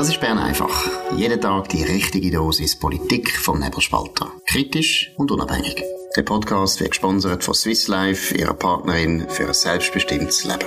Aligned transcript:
Das 0.00 0.08
ist 0.08 0.18
Bern 0.18 0.38
einfach. 0.38 0.88
Jeden 1.14 1.42
Tag 1.42 1.68
die 1.68 1.82
richtige 1.82 2.30
Dosis 2.30 2.74
Politik 2.74 3.30
vom 3.36 3.60
Nebelspalter. 3.60 4.32
Kritisch 4.46 5.12
und 5.18 5.30
unabhängig. 5.30 5.84
Der 6.16 6.22
Podcast 6.22 6.80
wird 6.80 6.92
gesponsert 6.92 7.44
von 7.44 7.52
Swiss 7.52 7.86
Life, 7.86 8.34
ihrer 8.34 8.54
Partnerin 8.54 9.28
für 9.28 9.48
ein 9.48 9.52
selbstbestimmtes 9.52 10.44
Leben. 10.44 10.64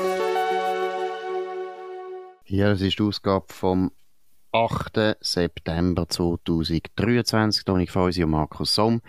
Das 2.47 2.79
ist 2.79 2.99
die 2.99 3.01
Ausgabe 3.01 3.47
vom 3.49 3.91
8. 4.51 5.15
September 5.19 6.07
2023. 6.07 7.65
Toni 7.65 7.87
Feusi 7.87 8.23
und 8.23 8.29
Markus 8.29 8.75
Somm. 8.75 9.01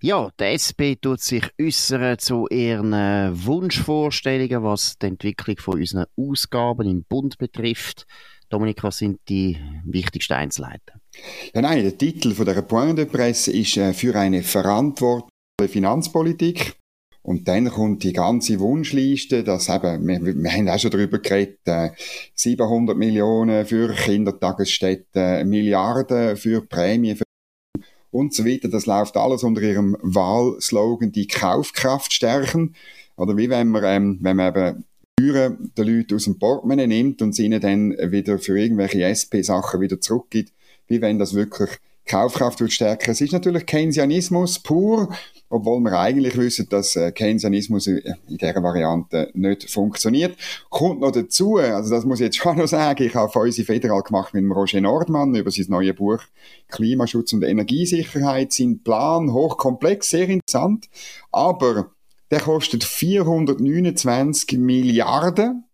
Ja, 0.00 0.30
die 0.38 0.44
SP 0.54 0.94
tut 0.94 1.22
sich 1.22 1.50
äußern 1.60 2.20
zu 2.20 2.46
ihren 2.46 2.92
Wunschvorstellungen, 2.92 4.62
was 4.62 4.96
die 4.96 5.06
Entwicklung 5.06 5.56
von 5.58 5.80
unseren 5.80 6.06
Ausgaben 6.16 6.88
im 6.88 7.02
Bund 7.02 7.36
betrifft. 7.36 8.06
Dominik, 8.50 8.82
was 8.82 8.98
sind 8.98 9.20
die 9.28 9.56
wichtigsten 9.84 10.32
Einzelheiten? 10.32 11.00
Ja, 11.54 11.62
nein, 11.62 11.82
der 11.82 11.96
Titel 11.96 12.34
von 12.34 12.46
der 12.46 12.60
Point 12.62 12.98
de 12.98 13.06
Presse 13.06 13.52
ist 13.52 13.76
äh, 13.76 13.92
für 13.92 14.14
eine 14.16 14.42
verantwortliche 14.42 15.30
Finanzpolitik. 15.68 16.76
Und 17.22 17.46
dann 17.46 17.68
kommt 17.70 18.02
die 18.02 18.12
ganze 18.12 18.58
Wunschliste, 18.58 19.44
dass 19.44 19.68
eben, 19.68 20.06
wir, 20.06 20.20
wir 20.20 20.50
haben 20.52 20.68
auch 20.68 20.78
schon 20.78 20.90
darüber 20.90 21.20
geredet, 21.20 21.60
äh, 21.66 21.90
700 22.34 22.96
Millionen 22.96 23.64
für 23.66 23.94
Kindertagesstätten, 23.94 25.48
Milliarden 25.48 26.36
für 26.36 26.66
Prämien 26.66 27.16
für 27.16 27.24
und 28.10 28.34
so 28.34 28.44
weiter. 28.44 28.68
Das 28.68 28.86
läuft 28.86 29.16
alles 29.16 29.44
unter 29.44 29.62
ihrem 29.62 29.96
Wahlslogan, 30.00 31.12
die 31.12 31.28
Kaufkraft 31.28 32.12
stärken. 32.12 32.74
Oder 33.16 33.36
wie 33.36 33.48
wenn 33.48 33.68
man, 33.68 33.84
ähm, 33.84 34.18
wenn 34.22 34.36
man 34.36 34.48
eben 34.56 34.84
Steuern 35.20 35.72
den 35.76 35.86
Leuten 35.86 36.14
aus 36.14 36.24
dem 36.24 36.38
Portemonnaie 36.38 36.86
nimmt 36.86 37.22
und 37.22 37.34
sie 37.34 37.44
ihnen 37.44 37.60
dann 37.60 37.90
wieder 38.12 38.38
für 38.38 38.58
irgendwelche 38.58 39.04
SP-Sachen 39.04 39.80
wieder 39.80 40.00
zurückgibt, 40.00 40.52
wie 40.88 41.00
wenn 41.00 41.18
das 41.18 41.34
wirklich 41.34 41.70
Kaufkraft 42.06 42.60
wird 42.60 42.72
stärken. 42.72 43.10
Es 43.10 43.20
ist 43.20 43.32
natürlich 43.32 43.66
Keynesianismus 43.66 44.58
pur, 44.58 45.14
obwohl 45.48 45.80
wir 45.80 45.98
eigentlich 45.98 46.36
wissen, 46.36 46.66
dass 46.68 46.96
äh, 46.96 47.12
Keynesianismus 47.12 47.86
in 47.86 48.02
dieser 48.28 48.62
Variante 48.62 49.30
nicht 49.34 49.70
funktioniert. 49.70 50.36
Kommt 50.70 51.00
noch 51.00 51.12
dazu, 51.12 51.58
also 51.58 51.94
das 51.94 52.04
muss 52.04 52.20
ich 52.20 52.26
jetzt 52.26 52.38
schon 52.38 52.56
noch 52.56 52.66
sagen, 52.66 53.04
ich 53.04 53.14
habe 53.14 53.38
unsere 53.38 53.66
Federal 53.66 54.02
gemacht 54.02 54.34
mit 54.34 54.44
Roger 54.50 54.80
Nordmann 54.80 55.34
über 55.36 55.50
sein 55.50 55.66
neues 55.68 55.94
Buch 55.94 56.20
Klimaschutz 56.68 57.32
und 57.32 57.44
Energiesicherheit. 57.44 58.52
Sein 58.52 58.80
Plan 58.82 59.32
hochkomplex, 59.32 60.10
sehr 60.10 60.28
interessant, 60.28 60.88
aber 61.30 61.92
der 62.30 62.40
kostet 62.40 62.84
429 62.84 64.58
Milliarden 64.58 65.64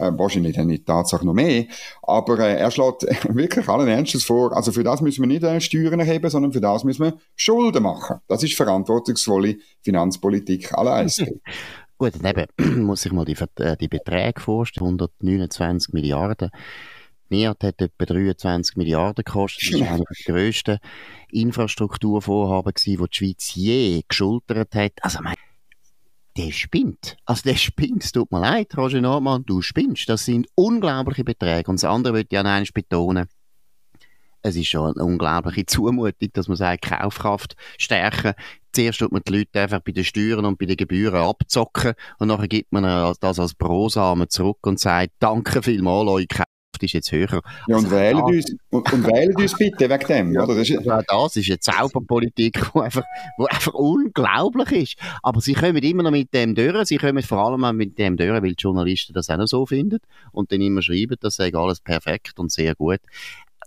äh, 0.00 0.10
wahrscheinlich 0.16 0.56
dann 0.56 0.68
nicht 0.68 0.86
Tatsache 0.86 1.24
noch 1.26 1.34
mehr. 1.34 1.66
Aber 2.02 2.38
äh, 2.38 2.56
er 2.56 2.70
schlägt 2.70 3.02
wirklich 3.34 3.68
allen 3.68 3.88
Ernstes 3.88 4.24
vor, 4.24 4.56
also 4.56 4.72
für 4.72 4.84
das 4.84 5.00
müssen 5.00 5.22
wir 5.22 5.28
nicht 5.28 5.42
äh, 5.42 5.60
Steuern 5.60 6.00
erheben, 6.00 6.30
sondern 6.30 6.52
für 6.52 6.60
das 6.60 6.84
müssen 6.84 7.04
wir 7.04 7.14
Schulden 7.36 7.82
machen. 7.82 8.20
Das 8.26 8.42
ist 8.42 8.54
verantwortungsvolle 8.54 9.56
Finanzpolitik 9.82 10.72
aller 10.72 10.92
Eisen. 10.94 11.40
Gut, 11.98 12.14
dann 12.20 12.46
eben 12.58 12.84
muss 12.86 13.04
ich 13.04 13.12
mal 13.12 13.24
die, 13.24 13.36
äh, 13.56 13.76
die 13.76 13.88
Beträge 13.88 14.40
vorstellen. 14.40 14.86
129 14.86 15.92
Milliarden. 15.92 16.50
NIAT 17.28 17.62
hat 17.62 17.80
etwa 17.80 18.06
23 18.06 18.76
Milliarden 18.76 19.22
gekostet. 19.24 19.72
Das 19.72 19.80
war 19.80 19.88
einer 19.88 20.04
der 20.04 20.24
grössten 20.34 20.78
Infrastrukturvorhaben, 21.30 22.72
die 22.84 22.96
die 22.96 23.06
Schweiz 23.12 23.54
je 23.54 24.02
geschultert 24.08 24.74
hat. 24.74 24.92
Also, 25.02 25.20
mein 25.22 25.36
der 26.36 26.52
spinnt. 26.52 27.16
Also 27.24 27.42
der 27.42 27.56
spinnt, 27.56 28.04
es 28.04 28.12
tut 28.12 28.30
mir 28.30 28.40
leid, 28.40 28.76
Roger 28.76 29.00
Nordmann, 29.00 29.44
du 29.44 29.62
spinnst. 29.62 30.08
Das 30.08 30.24
sind 30.24 30.48
unglaubliche 30.54 31.24
Beträge. 31.24 31.70
Und 31.70 31.82
das 31.82 31.90
andere 31.90 32.14
würde 32.14 32.28
ich 32.30 32.34
ja 32.34 32.42
eines 32.42 32.72
betonen, 32.72 33.26
es 34.42 34.56
ist 34.56 34.68
schon 34.68 34.94
eine 34.94 35.04
unglaubliche 35.04 35.66
Zumutung, 35.66 36.30
dass 36.32 36.48
man 36.48 36.56
sagt, 36.56 36.82
Kaufkraft 36.82 37.56
stärken. 37.78 38.32
Zuerst 38.72 39.00
tut 39.00 39.12
man 39.12 39.22
die 39.26 39.32
Leute 39.32 39.60
einfach 39.60 39.80
bei 39.80 39.92
den 39.92 40.04
Steuern 40.04 40.44
und 40.44 40.58
bei 40.58 40.66
den 40.66 40.76
Gebühren 40.76 41.20
abzocken 41.20 41.94
und 42.18 42.28
nachher 42.28 42.48
gibt 42.48 42.72
man 42.72 43.14
das 43.20 43.38
als 43.38 43.54
Brosamen 43.54 44.30
zurück 44.30 44.66
und 44.66 44.78
sagt, 44.78 45.12
danke 45.18 45.62
vielmals, 45.62 46.26
Kraft 46.28 46.48
ist 46.80 46.92
jetzt 46.92 47.12
höher. 47.12 47.42
Ja, 47.66 47.76
und, 47.76 47.84
also, 47.84 47.90
wählen, 47.90 48.20
uns, 48.20 48.54
und, 48.70 48.92
und 48.92 49.06
wählen 49.06 49.36
uns 49.36 49.54
bitte 49.56 49.88
wegen 49.88 50.06
dem. 50.06 50.32
Ja, 50.32 50.44
oder? 50.44 50.54
Das, 50.54 50.68
ist, 50.68 50.88
also 50.88 51.02
das 51.08 51.36
ist 51.36 51.50
eine 51.50 51.58
Zauberpolitik, 51.60 52.60
die 52.74 52.80
einfach, 52.80 53.02
wo 53.36 53.46
einfach 53.46 53.74
unglaublich 53.74 54.72
ist. 54.72 54.96
Aber 55.22 55.40
sie 55.40 55.54
kommen 55.54 55.82
immer 55.82 56.02
noch 56.02 56.10
mit 56.10 56.32
dem 56.32 56.54
durch. 56.54 56.86
Sie 56.86 56.98
kommen 56.98 57.22
vor 57.22 57.38
allem 57.38 57.64
auch 57.64 57.72
mit 57.72 57.98
dem 57.98 58.16
durch, 58.16 58.42
weil 58.42 58.54
die 58.54 58.62
Journalisten 58.62 59.12
das 59.12 59.30
auch 59.30 59.36
noch 59.36 59.46
so 59.46 59.66
finden 59.66 59.98
und 60.32 60.52
dann 60.52 60.60
immer 60.60 60.82
schreiben, 60.82 61.16
das 61.20 61.36
sei 61.36 61.52
alles 61.54 61.80
perfekt 61.80 62.38
und 62.38 62.50
sehr 62.50 62.74
gut 62.74 63.00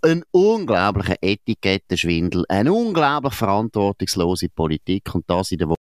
ein 0.02 0.22
unglaublicher 0.32 1.16
Etikettenschwindel, 1.22 2.44
eine 2.50 2.74
unglaublich 2.74 3.32
verantwortungslose 3.32 4.50
Politik 4.50 5.14
und 5.14 5.24
das 5.28 5.50
in 5.50 5.58
der 5.58 5.68
Woche 5.68 5.78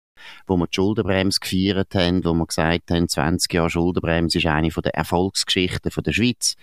wo 0.46 0.56
wir 0.56 0.66
die 0.66 0.74
Schuldenbremse 0.74 1.40
gefeiert 1.40 1.94
haben, 1.94 2.24
wo 2.24 2.34
wir 2.34 2.46
gesagt 2.46 2.90
haben, 2.90 3.08
20 3.08 3.52
Jahre 3.52 3.70
Schuldenbremse 3.70 4.38
ist 4.38 4.46
eine 4.46 4.68
der 4.68 4.94
Erfolgsgeschichten 4.94 5.90
der 6.04 6.12
Schweiz 6.12 6.56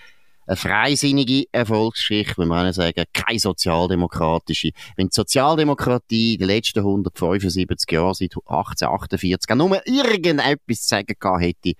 eine 0.47 0.55
freisinnige 0.55 1.45
Erfolgsgeschichte, 1.51 2.37
wenn 2.37 2.47
wir 2.47 2.73
sagen, 2.73 3.03
keine 3.13 3.39
sozialdemokratische. 3.39 4.71
Wenn 4.95 5.07
die 5.09 5.15
Sozialdemokratie 5.15 6.33
in 6.33 6.39
den 6.39 6.47
letzten 6.47 6.79
175 6.79 7.91
Jahren 7.91 8.13
seit 8.13 8.33
1848 8.35 9.55
nur 9.55 9.85
irgendetwas 9.85 10.81
zu 10.81 10.87
sagen 10.87 11.15
gehabt 11.19 11.41
hätte, 11.41 11.73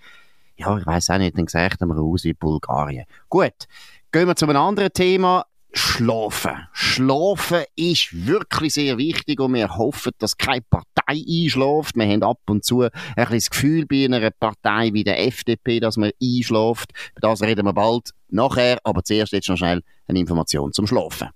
ja, 0.58 0.78
ich 0.78 0.86
weiß 0.86 1.12
auch 1.12 1.18
nicht, 1.18 1.38
dann 1.38 1.46
gesagt 1.46 1.80
wir 1.80 1.98
aus 1.98 2.24
wie 2.24 2.34
Bulgarien. 2.34 3.06
Gut, 3.30 3.54
gehen 4.12 4.28
wir 4.28 4.36
zu 4.36 4.46
einem 4.46 4.58
anderen 4.58 4.92
Thema. 4.92 5.46
Schlafen. 5.74 6.68
Schlafen 6.74 7.64
ist 7.76 8.26
wirklich 8.26 8.74
sehr 8.74 8.98
wichtig 8.98 9.40
und 9.40 9.54
wir 9.54 9.78
hoffen, 9.78 10.12
dass 10.18 10.38
keine 10.38 10.62
Partei 10.62 10.86
einschläft. 11.08 11.96
Wir 11.96 12.08
haben 12.08 12.24
ab 12.24 12.40
und 12.48 12.64
zu 12.64 12.82
ein 12.82 12.92
das 13.16 13.50
Gefühl 13.50 13.86
bei 13.86 14.06
einer 14.06 14.32
Partei 14.32 14.92
wie 14.94 15.04
der 15.04 15.26
FDP, 15.26 15.80
dass 15.80 15.98
man 15.98 16.12
einschläft. 16.22 16.92
Über 17.12 17.30
das 17.30 17.42
reden 17.42 17.66
wir 17.66 17.74
bald 17.74 18.12
nachher, 18.30 18.80
aber 18.84 19.04
zuerst 19.04 19.34
jetzt 19.34 19.50
noch 19.50 19.58
schnell 19.58 19.82
eine 20.08 20.20
Information 20.20 20.74
zum 20.74 20.88
Schlafen. 20.88 21.30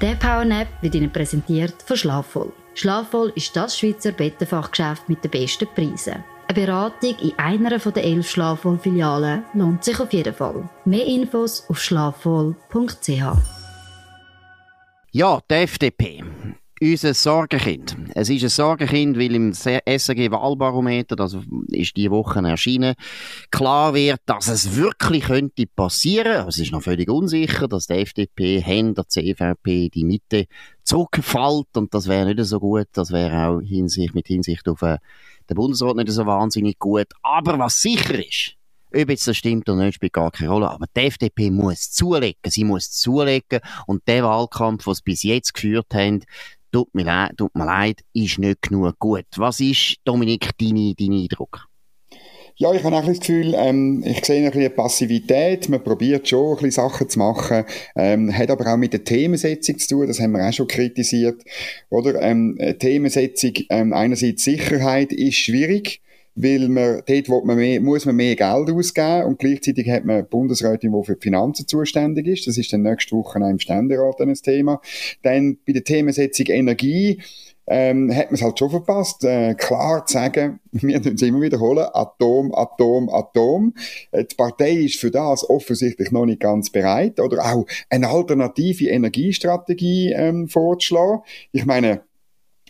Der 0.00 0.14
Powernap 0.16 0.68
wird 0.82 0.94
Ihnen 0.94 1.10
präsentiert 1.10 1.82
von 1.82 1.96
Schlafvoll. 1.96 2.52
Schlafvoll 2.74 3.32
ist 3.34 3.56
das 3.56 3.78
Schweizer 3.78 4.12
Bettenfachgeschäft 4.12 5.08
mit 5.08 5.24
den 5.24 5.30
besten 5.30 5.66
Preisen. 5.74 6.22
Eine 6.48 6.60
Beratung 6.60 7.16
in 7.20 7.32
einer 7.38 7.76
der 7.76 8.04
elf 8.04 8.30
Schlafwohl-Filialen 8.30 9.42
lohnt 9.54 9.82
sich 9.82 9.98
auf 9.98 10.12
jeden 10.12 10.32
Fall. 10.32 10.68
Mehr 10.84 11.04
Infos 11.04 11.64
auf 11.68 11.80
schlafwohl.ch. 11.80 13.08
Ja, 15.10 15.40
die 15.50 15.54
FDP. 15.54 16.22
Unser 16.80 17.14
Sorgenkind. 17.14 17.96
Es 18.14 18.28
ist 18.28 18.44
ein 18.44 18.48
Sorgenkind, 18.50 19.18
weil 19.18 19.34
im 19.34 19.52
SRG-Wahlbarometer, 19.52 21.16
das 21.16 21.36
ist 21.68 21.96
diese 21.96 22.10
Woche 22.10 22.38
erschienen, 22.40 22.94
klar 23.50 23.94
wird, 23.94 24.20
dass 24.26 24.46
es 24.46 24.76
wirklich 24.76 25.24
könnte 25.24 25.66
passieren. 25.66 26.46
Es 26.46 26.58
ist 26.58 26.70
noch 26.70 26.82
völlig 26.82 27.08
unsicher, 27.08 27.66
dass 27.66 27.86
die 27.86 27.94
FDP, 27.94 28.60
Hen, 28.60 28.94
der 28.94 29.08
CVP, 29.08 29.88
die 29.88 30.04
Mitte 30.04 30.46
zurückfällt 30.84 31.76
und 31.76 31.92
das 31.94 32.06
wäre 32.08 32.34
nicht 32.34 32.44
so 32.44 32.60
gut. 32.60 32.88
Das 32.92 33.10
wäre 33.10 33.48
auch 33.48 33.60
Hinsicht, 33.60 34.14
mit 34.14 34.28
Hinsicht 34.28 34.68
auf 34.68 34.82
eine 34.82 34.98
der 35.48 35.54
Bundesrat 35.54 35.96
nicht 35.96 36.10
so 36.10 36.26
wahnsinnig 36.26 36.78
gut. 36.78 37.06
Aber 37.22 37.58
was 37.58 37.80
sicher 37.80 38.18
ist, 38.18 38.54
ob 38.94 39.10
jetzt 39.10 39.26
das 39.26 39.36
stimmt 39.36 39.68
oder 39.68 39.84
nicht, 39.84 39.96
spielt 39.96 40.12
gar 40.12 40.30
keine 40.30 40.50
Rolle. 40.50 40.70
Aber 40.70 40.86
die 40.96 41.00
FDP 41.00 41.50
muss 41.50 41.90
zulegen. 41.90 42.40
Sie 42.46 42.64
muss 42.64 42.90
zulegen. 42.90 43.60
Und 43.86 44.06
der 44.06 44.24
Wahlkampf, 44.24 44.84
den 44.84 44.94
sie 44.94 45.02
bis 45.04 45.22
jetzt 45.22 45.54
geführt 45.54 45.92
haben, 45.92 46.24
tut 46.72 46.94
mir, 46.94 47.04
leid, 47.04 47.32
tut 47.36 47.54
mir 47.54 47.66
leid, 47.66 48.02
ist 48.12 48.38
nicht 48.38 48.62
genug 48.62 48.98
gut. 48.98 49.26
Was 49.36 49.60
ist, 49.60 49.96
Dominik, 50.04 50.50
dein, 50.58 50.94
dein 50.96 51.12
Eindruck? 51.12 51.66
Ja, 52.58 52.72
ich 52.72 52.82
habe 52.84 52.96
auch 52.96 53.04
das 53.04 53.20
Gefühl, 53.20 53.54
ähm, 53.54 54.02
ich 54.06 54.24
sehe 54.24 54.46
ein 54.46 54.50
bisschen 54.50 54.74
Passivität. 54.74 55.68
Man 55.68 55.84
probiert 55.84 56.26
schon 56.26 56.52
ein 56.52 56.54
bisschen 56.54 56.70
Sachen 56.70 57.06
zu 57.06 57.18
machen, 57.18 57.64
ähm, 57.94 58.34
hat 58.34 58.50
aber 58.50 58.72
auch 58.72 58.78
mit 58.78 58.94
der 58.94 59.04
Themensetzung 59.04 59.78
zu 59.78 59.88
tun. 59.88 60.06
Das 60.06 60.20
haben 60.20 60.32
wir 60.32 60.48
auch 60.48 60.52
schon 60.54 60.66
kritisiert, 60.66 61.42
oder? 61.90 62.22
Ähm, 62.22 62.58
Themensetzung, 62.78 63.52
ähm, 63.68 63.92
einerseits 63.92 64.44
Sicherheit 64.44 65.12
ist 65.12 65.36
schwierig 65.36 66.00
weil 66.36 66.68
man, 66.68 67.02
dort 67.06 67.28
wo 67.30 67.42
man 67.44 67.56
mehr, 67.56 67.80
muss 67.80 68.04
man 68.04 68.14
mehr 68.14 68.36
Geld 68.36 68.70
ausgeben 68.70 69.24
und 69.24 69.38
gleichzeitig 69.38 69.88
hat 69.88 70.04
man 70.04 70.28
Bundesrätin, 70.28 70.92
die 70.92 71.06
für 71.06 71.14
die 71.14 71.22
Finanzen 71.22 71.66
zuständig 71.66 72.26
ist. 72.26 72.46
Das 72.46 72.58
ist 72.58 72.72
dann 72.72 72.82
nächste 72.82 73.16
Woche 73.16 73.40
auch 73.40 73.48
im 73.48 73.58
Ständerat 73.58 74.20
ein 74.20 74.34
Thema. 74.34 74.82
Dann 75.22 75.56
bei 75.66 75.72
der 75.72 75.82
Themensetzung 75.82 76.46
Energie 76.48 77.22
ähm, 77.66 78.14
hat 78.14 78.26
man 78.26 78.34
es 78.34 78.42
halt 78.42 78.58
schon 78.58 78.70
verpasst, 78.70 79.24
äh, 79.24 79.54
klar 79.54 80.06
zu 80.06 80.14
sagen, 80.14 80.60
wir 80.72 80.98
müssen 80.98 81.14
es 81.14 81.22
immer 81.22 81.40
wiederholen, 81.40 81.86
Atom, 81.92 82.54
Atom, 82.54 83.08
Atom. 83.08 83.74
Äh, 84.12 84.24
die 84.24 84.34
Partei 84.34 84.72
ist 84.72 85.00
für 85.00 85.10
das 85.10 85.48
offensichtlich 85.48 86.10
noch 86.12 86.26
nicht 86.26 86.40
ganz 86.40 86.70
bereit 86.70 87.18
oder 87.20 87.44
auch 87.44 87.66
eine 87.90 88.08
alternative 88.08 88.88
Energiestrategie 88.88 90.12
ähm, 90.12 90.48
vorzuschlagen. 90.48 91.20
Ich 91.52 91.66
meine, 91.66 92.02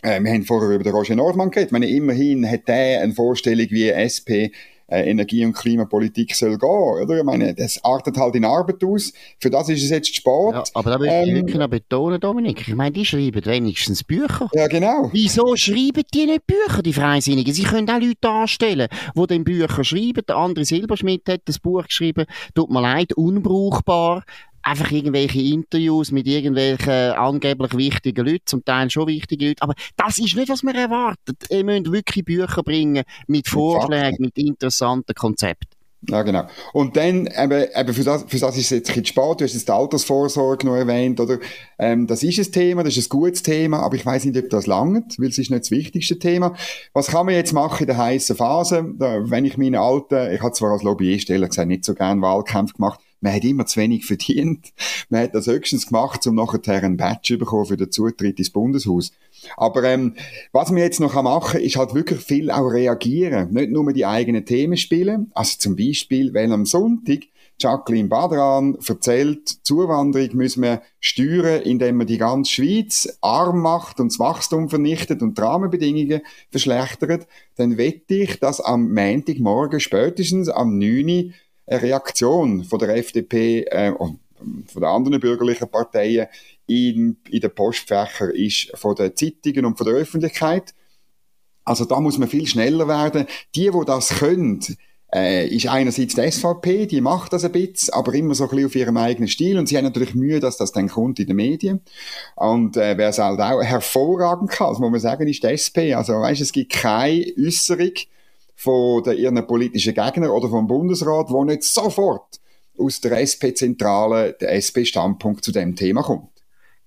äh, 0.01 0.21
wir 0.21 0.31
haben 0.31 0.43
vorher 0.43 0.69
über 0.69 0.83
den 0.83 0.93
Roger 0.93 1.15
Nordmann 1.15 1.51
geredet. 1.51 1.69
Ich 1.69 1.73
meine, 1.73 1.89
immerhin 1.89 2.49
hat 2.49 2.67
er 2.67 3.01
eine 3.01 3.13
Vorstellung, 3.13 3.67
wie 3.69 3.89
SP 3.89 4.51
äh, 4.87 5.09
Energie- 5.09 5.45
und 5.45 5.53
Klimapolitik 5.53 6.33
soll 6.33 6.57
gehen, 6.57 6.69
oder? 6.69 7.17
Ich 7.17 7.23
meine, 7.23 7.53
das 7.53 7.83
artet 7.83 8.17
halt 8.17 8.35
in 8.35 8.45
Arbeit 8.45 8.83
aus. 8.83 9.13
Für 9.39 9.49
das 9.49 9.69
ist 9.69 9.83
es 9.83 9.89
jetzt 9.89 10.15
Sport. 10.15 10.55
Ja, 10.55 10.63
aber 10.73 10.97
da 10.97 11.03
ich 11.03 11.29
ähm, 11.29 11.35
wirklich 11.35 11.57
noch 11.57 11.67
betonen, 11.67 12.19
Dominik. 12.19 12.67
Ich 12.67 12.75
meine, 12.75 12.91
die 12.91 13.05
schreiben 13.05 13.45
wenigstens 13.45 14.03
Bücher. 14.03 14.49
Ja, 14.53 14.67
genau. 14.67 15.09
Wieso 15.11 15.55
schreiben 15.55 16.03
die 16.13 16.25
nicht 16.25 16.47
Bücher, 16.47 16.81
die 16.81 16.93
Freisinnigen? 16.93 17.53
Sie 17.53 17.63
können 17.63 17.89
auch 17.89 17.99
Leute 17.99 18.29
anstellen, 18.29 18.87
die 19.15 19.27
dann 19.27 19.43
Bücher 19.43 19.83
schreiben. 19.83 20.23
Der 20.27 20.37
André 20.37 20.65
Silberschmidt 20.65 21.27
hat 21.29 21.41
das 21.45 21.59
Buch 21.59 21.83
geschrieben, 21.83 22.25
tut 22.55 22.69
mir 22.69 22.81
leid, 22.81 23.13
unbrauchbar 23.13 24.23
einfach 24.67 24.91
irgendwelche 24.91 25.41
Interviews 25.41 26.11
mit 26.11 26.27
irgendwelchen 26.27 27.13
angeblich 27.13 27.77
wichtigen 27.77 28.25
Leuten, 28.25 28.45
zum 28.45 28.65
Teil 28.65 28.89
schon 28.89 29.07
wichtigen 29.07 29.47
Leuten. 29.47 29.61
Aber 29.61 29.73
das 29.95 30.17
ist 30.17 30.35
nicht, 30.35 30.49
was 30.49 30.63
man 30.63 30.75
erwartet. 30.75 31.37
Ihr 31.49 31.63
müsst 31.63 31.91
wirklich 31.91 32.25
Bücher 32.25 32.63
bringen 32.63 33.03
mit 33.27 33.47
Vorschlägen, 33.47 34.17
mit 34.19 34.37
interessanten 34.37 35.15
Konzepten. 35.15 35.77
Ja, 36.09 36.21
genau. 36.21 36.43
Und 36.73 36.95
dann, 36.95 37.27
eben, 37.27 37.65
eben 37.75 37.93
für, 37.93 38.03
das, 38.03 38.25
für 38.27 38.37
das 38.37 38.55
ist 38.55 38.65
es 38.65 38.69
jetzt 38.69 38.89
ein 38.89 39.01
bisschen 39.01 39.05
spät. 39.05 39.39
Du 39.39 39.43
hast 39.43 39.53
jetzt 39.53 39.67
die 39.67 39.71
Altersvorsorge 39.71 40.67
noch 40.67 40.75
erwähnt, 40.75 41.19
oder? 41.19 41.39
Ähm, 41.79 42.05
das 42.05 42.21
ist 42.21 42.37
ein 42.37 42.51
Thema, 42.51 42.83
das 42.83 42.95
ist 42.95 43.07
ein 43.07 43.17
gutes 43.17 43.41
Thema, 43.41 43.79
aber 43.79 43.95
ich 43.95 44.05
weiß 44.05 44.25
nicht, 44.25 44.37
ob 44.37 44.49
das 44.49 44.67
langt, 44.67 45.17
weil 45.17 45.29
es 45.29 45.39
ist 45.39 45.49
nicht 45.49 45.63
das 45.63 45.71
wichtigste 45.71 46.19
Thema. 46.19 46.55
Was 46.93 47.07
kann 47.07 47.25
man 47.25 47.35
jetzt 47.35 47.51
machen 47.51 47.81
in 47.81 47.87
der 47.87 47.97
heißen 47.97 48.35
Phase? 48.35 48.85
Da, 48.97 49.29
wenn 49.29 49.45
ich 49.45 49.57
meine 49.57 49.79
alten, 49.79 50.31
ich 50.31 50.41
habe 50.41 50.53
zwar 50.53 50.71
als 50.71 50.83
Lobbyist 50.83 51.29
ehrlich 51.31 51.49
gesagt 51.49 51.67
nicht 51.67 51.83
so 51.83 51.95
gern 51.95 52.21
Wahlkämpfe 52.21 52.75
gemacht, 52.75 52.99
man 53.21 53.33
hat 53.33 53.43
immer 53.43 53.65
zu 53.65 53.79
wenig 53.79 54.05
verdient. 54.05 54.73
Man 55.09 55.23
hat 55.23 55.35
das 55.35 55.47
höchstens 55.47 55.87
gemacht, 55.87 56.25
um 56.27 56.35
nachher 56.35 56.83
einen 56.83 56.97
Badge 56.97 57.37
bekommen 57.37 57.65
für 57.65 57.77
den 57.77 57.91
Zutritt 57.91 58.37
ins 58.37 58.49
Bundeshaus. 58.49 59.11
Aber 59.55 59.83
ähm, 59.83 60.15
was 60.51 60.69
man 60.69 60.81
jetzt 60.81 60.99
noch 60.99 61.21
machen 61.21 61.53
kann, 61.53 61.61
ist 61.61 61.75
halt 61.75 61.93
wirklich 61.93 62.19
viel 62.19 62.51
auch 62.51 62.67
reagieren. 62.67 63.53
Nicht 63.53 63.71
nur 63.71 63.91
die 63.93 64.05
eigenen 64.05 64.45
Themen 64.45 64.77
spielen. 64.77 65.31
Also 65.33 65.57
zum 65.57 65.75
Beispiel, 65.75 66.33
wenn 66.33 66.51
am 66.51 66.65
Sonntag 66.65 67.21
Jacqueline 67.59 68.07
Badran 68.07 68.77
erzählt, 68.87 69.49
Zuwanderung 69.63 70.35
müssen 70.35 70.61
wir 70.61 70.83
steuern, 70.99 71.63
indem 71.63 71.97
man 71.97 72.05
die 72.05 72.19
ganze 72.19 72.51
Schweiz 72.51 73.17
arm 73.21 73.61
macht 73.61 73.99
und 73.99 74.11
das 74.11 74.19
Wachstum 74.19 74.69
vernichtet 74.69 75.23
und 75.23 75.37
die 75.37 75.41
Rahmenbedingungen 75.41 76.21
verschlechtert, 76.51 77.27
dann 77.55 77.77
wette 77.77 78.13
ich, 78.13 78.39
dass 78.39 78.61
am 78.61 78.93
Montagmorgen 78.93 79.79
spätestens 79.79 80.49
am 80.49 80.77
9 80.77 81.33
eine 81.67 81.81
Reaktion 81.81 82.63
von 82.63 82.79
der 82.79 82.95
FDP 82.95 83.65
äh, 83.69 83.91
und 83.91 84.19
von 84.67 84.81
den 84.81 84.89
anderen 84.89 85.19
bürgerlichen 85.19 85.69
Parteien 85.69 86.27
in, 86.67 87.17
in 87.29 87.39
den 87.39 87.53
Postfächer 87.53 88.33
ist 88.33 88.71
von 88.75 88.95
den 88.95 89.15
Zeitungen 89.15 89.65
und 89.65 89.77
von 89.77 89.87
der 89.87 89.95
Öffentlichkeit. 89.95 90.73
Also 91.63 91.85
da 91.85 91.99
muss 91.99 92.17
man 92.17 92.29
viel 92.29 92.47
schneller 92.47 92.87
werden. 92.87 93.25
Die, 93.55 93.73
wo 93.73 93.83
das 93.83 94.09
können, 94.09 94.59
äh, 95.13 95.47
ist 95.47 95.67
einerseits 95.67 96.15
die 96.15 96.31
SVP, 96.31 96.85
die 96.85 97.01
macht 97.01 97.33
das 97.33 97.45
ein 97.45 97.51
bisschen, 97.51 97.93
aber 97.93 98.13
immer 98.13 98.35
so 98.35 98.43
ein 98.45 98.49
bisschen 98.49 98.65
auf 98.65 98.75
ihrem 98.75 98.97
eigenen 98.97 99.29
Stil 99.29 99.57
und 99.57 99.67
sie 99.67 99.77
haben 99.77 99.85
natürlich 99.85 100.15
Mühe, 100.15 100.39
dass 100.39 100.57
das 100.57 100.71
dann 100.71 100.89
kommt 100.89 101.19
in 101.19 101.27
den 101.27 101.35
Medien. 101.35 101.81
Und 102.35 102.77
äh, 102.77 102.97
wer 102.97 103.09
es 103.09 103.17
halt 103.17 103.39
auch 103.39 103.61
hervorragend 103.61 104.49
kann, 104.49 104.69
das 104.69 104.79
muss 104.79 104.91
man 104.91 104.99
sagen, 104.99 105.27
ist 105.27 105.43
die 105.43 105.47
SP. 105.47 105.93
Also 105.93 106.13
weißt, 106.13 106.41
es 106.41 106.51
gibt 106.51 106.73
keine 106.73 107.25
Äußerung, 107.37 107.93
von 108.57 109.03
den, 109.03 109.17
ihren 109.17 109.45
politischen 109.45 109.93
Gegnern 109.93 110.31
oder 110.31 110.49
vom 110.49 110.67
Bundesrat, 110.67 111.29
wo 111.29 111.45
nicht 111.45 111.63
sofort 111.63 112.41
aus 112.77 112.99
der 113.01 113.21
SP-Zentrale 113.21 114.33
der 114.33 114.53
SP-Standpunkt 114.57 115.45
zu 115.45 115.51
dem 115.51 115.75
Thema 115.75 116.01
kommt. 116.01 116.36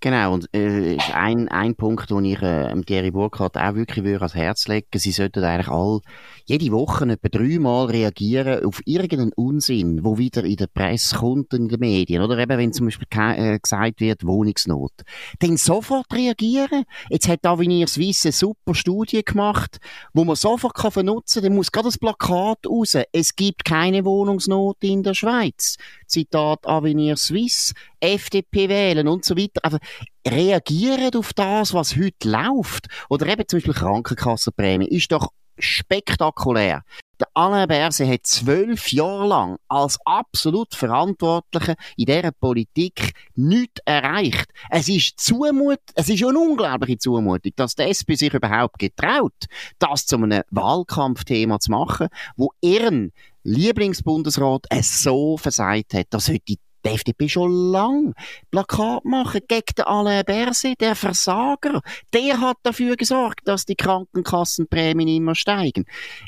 Genau, 0.02 0.32
und 0.32 0.49
äh, 0.55 0.97
ein, 1.12 1.49
ein 1.49 1.75
Punkt, 1.75 2.11
den 2.11 2.25
ich 2.25 2.41
äh, 2.41 2.75
Thierry 2.87 3.11
Burkhardt 3.11 3.58
auch 3.58 3.75
wirklich 3.75 4.02
würde 4.02 4.20
ans 4.20 4.35
Herz 4.35 4.67
legen 4.67 4.87
Sie 4.94 5.12
sollten 5.12 5.44
eigentlich 5.44 5.69
all 5.69 6.00
jede 6.47 6.73
Woche 6.73 7.05
etwa 7.05 7.29
dreimal 7.29 7.87
reagieren 7.87 8.64
auf 8.64 8.81
irgendeinen 8.87 9.35
Unsinn, 9.35 10.02
wo 10.02 10.17
wieder 10.17 10.43
in 10.44 10.56
der 10.56 10.69
Presse 10.69 11.17
kommt, 11.17 11.52
in 11.52 11.69
den 11.69 11.79
Medien. 11.81 12.23
Oder 12.23 12.38
eben, 12.38 12.56
wenn 12.56 12.73
zum 12.73 12.87
Beispiel 12.87 13.06
äh, 13.14 13.58
gesagt 13.58 14.00
wird, 14.00 14.26
Wohnungsnot. 14.26 14.93
Dann 15.41 15.58
sofort 15.58 16.11
reagieren. 16.14 16.85
Jetzt 17.11 17.29
hat 17.29 17.44
Avenir 17.44 17.87
Suisse 17.87 18.29
eine 18.29 18.32
super 18.32 18.75
Studie 18.75 19.23
gemacht, 19.23 19.81
wo 20.14 20.25
man 20.25 20.37
sofort 20.37 20.75
kann 20.75 20.93
vernutzen 20.93 21.43
kann. 21.43 21.50
Dann 21.50 21.56
muss 21.56 21.70
gerade 21.70 21.88
das 21.88 21.99
Plakat 21.99 22.67
raus. 22.67 22.97
Es 23.12 23.37
gibt 23.37 23.67
keine 23.67 24.06
Wohnungsnot 24.06 24.79
in 24.81 25.02
der 25.02 25.12
Schweiz. 25.12 25.76
Zitat 26.11 26.67
Avenir 26.67 27.17
Suisse. 27.17 27.73
FDP 28.01 28.69
wählen 28.69 29.09
und 29.09 29.25
so 29.25 29.37
weiter. 29.37 29.61
Also, 29.62 29.79
reagieren 30.27 31.15
auf 31.15 31.33
das, 31.33 31.73
was 31.73 31.97
heute 31.97 32.29
läuft. 32.29 32.89
Oder 33.09 33.27
eben 33.29 33.47
zum 33.47 33.59
Beispiel 33.59 33.75
Krankenkassenprämie. 33.75 34.89
Ist 34.89 35.12
doch 35.12 35.29
spektakulär. 35.59 36.83
Der 37.20 37.28
Alain 37.34 37.69
Berset 37.69 38.08
hat 38.08 38.26
zwölf 38.26 38.93
Jahre 38.93 39.26
lang 39.26 39.58
als 39.69 39.99
absolut 40.06 40.75
Verantwortlicher 40.75 41.75
in 41.99 42.06
dieser 42.06 42.32
Politik 42.32 43.12
nichts 43.34 43.82
erreicht. 43.84 44.46
Es 44.70 44.88
ist 44.88 45.20
Zumut, 45.20 45.81
es 45.94 46.08
ist 46.08 46.25
eine 46.25 46.38
unglaubliche 46.38 46.96
Zumutung, 46.96 47.52
dass 47.56 47.75
der 47.75 47.90
SP 47.93 48.17
sich 48.17 48.32
überhaupt 48.32 48.78
getraut, 48.78 49.34
das 49.78 50.06
zu 50.06 50.17
einem 50.17 50.43
Wahlkampfthema 50.50 51.61
zu 51.61 51.72
machen, 51.72 52.08
wo 52.37 52.52
ihren 52.62 53.12
Lieblingsbundesrat 53.43 54.64
es 54.70 55.02
so 55.02 55.37
versagt 55.37 55.93
hat, 55.93 56.06
dass 56.08 56.31
heute 56.31 56.55
die 56.85 56.91
FDP 56.91 57.29
schon 57.29 57.50
lang 57.50 58.15
Plakat 58.50 59.05
machen 59.05 59.41
gegen 59.49 59.75
den 59.77 59.85
Alain 59.85 60.25
Berset, 60.25 60.81
der 60.81 60.94
Versager. 60.94 61.81
Der 62.12 62.41
hat 62.41 62.59
dafür 62.62 62.97
gesorgt, 62.97 63.47
dass 63.47 63.67
die 63.67 63.77
Krankenkassenprämien 63.77 65.09
immer 65.09 65.35
steigen. 65.35 65.85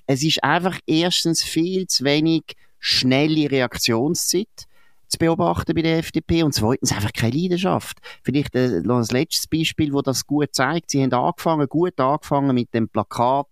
Es 0.06 0.22
ist 0.22 0.42
einfach 0.44 0.78
erstens 0.86 1.42
viel 1.42 1.86
zu 1.86 2.04
wenig 2.04 2.56
schnelle 2.78 3.50
Reaktionszeit 3.50 4.66
zu 5.12 5.18
beobachten 5.18 5.74
bei 5.74 5.82
der 5.82 5.98
FDP 5.98 6.42
und 6.42 6.52
zweitens 6.52 6.92
einfach 6.92 7.12
keine 7.12 7.36
Leidenschaft. 7.36 7.98
Vielleicht 8.22 8.54
äh, 8.54 8.80
noch 8.80 8.98
ein 8.98 9.06
letztes 9.10 9.46
Beispiel, 9.46 9.92
wo 9.92 10.00
das 10.00 10.26
gut 10.26 10.48
zeigt. 10.52 10.90
Sie 10.90 11.02
haben 11.02 11.12
angefangen, 11.12 11.68
gut 11.68 12.00
angefangen 12.00 12.54
mit 12.54 12.72
dem 12.74 12.88
Plakat 12.88 13.48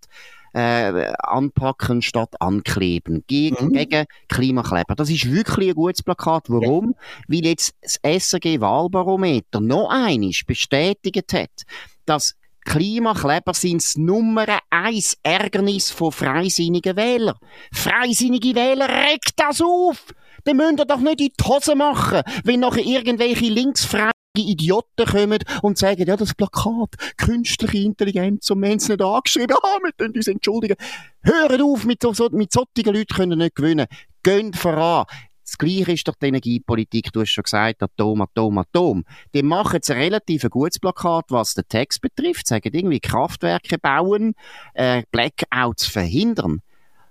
äh, 0.52 1.12
anpacken 1.18 2.02
statt 2.02 2.40
ankleben. 2.40 3.24
Gegen, 3.26 3.66
mhm. 3.66 3.72
gegen 3.72 4.06
Klimakleber. 4.28 4.94
Das 4.94 5.10
ist 5.10 5.30
wirklich 5.30 5.70
ein 5.70 5.74
gutes 5.74 6.02
Plakat. 6.02 6.44
Warum? 6.48 6.94
Ja. 6.96 7.24
Weil 7.28 7.46
jetzt 7.46 7.74
das 7.82 7.98
SRG-Wahlbarometer 8.02 9.60
noch 9.60 9.90
einiges 9.90 10.44
bestätigt 10.44 11.32
hat, 11.32 11.62
dass 12.06 12.34
Klimakleber 12.64 13.54
sind 13.54 13.82
das 13.82 13.96
Nummer 13.96 14.46
eins 14.68 15.16
Ärgernis 15.22 15.90
von 15.90 16.12
freisinnigen 16.12 16.96
Wählern. 16.96 17.36
Freisinnige 17.72 18.54
Wähler 18.54 18.88
regt 18.88 19.32
das 19.36 19.62
auf! 19.62 20.14
Dann 20.44 20.56
müsst 20.56 20.78
ihr 20.78 20.84
doch 20.84 21.00
nicht 21.00 21.20
in 21.20 21.28
die 21.38 21.44
Hose 21.44 21.74
machen, 21.74 22.22
wenn 22.44 22.60
nachher 22.60 22.84
irgendwelche 22.84 23.46
linksfreien 23.46 24.12
Idioten 24.36 25.06
kommen 25.06 25.38
und 25.62 25.78
sagen, 25.78 26.06
ja, 26.06 26.16
das 26.16 26.34
Plakat, 26.34 26.94
künstliche 27.16 27.78
Intelligenz, 27.78 28.48
und 28.50 28.62
wir 28.62 28.70
haben 28.70 28.76
es 28.76 28.88
nicht 28.88 29.02
angeschrieben, 29.02 29.56
ah, 29.62 29.78
wir 29.82 29.92
können 29.92 30.14
uns 30.14 30.28
entschuldigen. 30.28 30.76
Hört 31.22 31.60
auf, 31.60 31.84
mit, 31.84 32.02
so, 32.02 32.28
mit 32.30 32.52
solchen 32.52 32.94
Leuten 32.94 33.14
können 33.14 33.38
nicht 33.38 33.56
gewinnen. 33.56 33.86
Geht 34.22 34.56
voran. 34.56 35.06
Das 35.44 35.58
Gleiche 35.58 35.92
ist 35.92 36.06
doch 36.06 36.14
die 36.14 36.28
Energiepolitik. 36.28 37.12
Du 37.12 37.22
hast 37.22 37.30
schon 37.30 37.42
gesagt, 37.42 37.82
Atom, 37.82 38.22
Atom, 38.22 38.58
Atom. 38.58 39.04
Die 39.34 39.42
machen 39.42 39.74
jetzt 39.74 39.90
ein 39.90 39.96
relativ 39.96 40.48
gutes 40.48 40.78
Plakat, 40.78 41.24
was 41.30 41.54
den 41.54 41.64
Text 41.68 42.00
betrifft. 42.00 42.46
Sagen 42.46 42.70
irgendwie 42.72 43.00
Kraftwerke 43.00 43.78
bauen, 43.78 44.34
äh, 44.74 45.02
Blackouts 45.10 45.86
verhindern. 45.86 46.62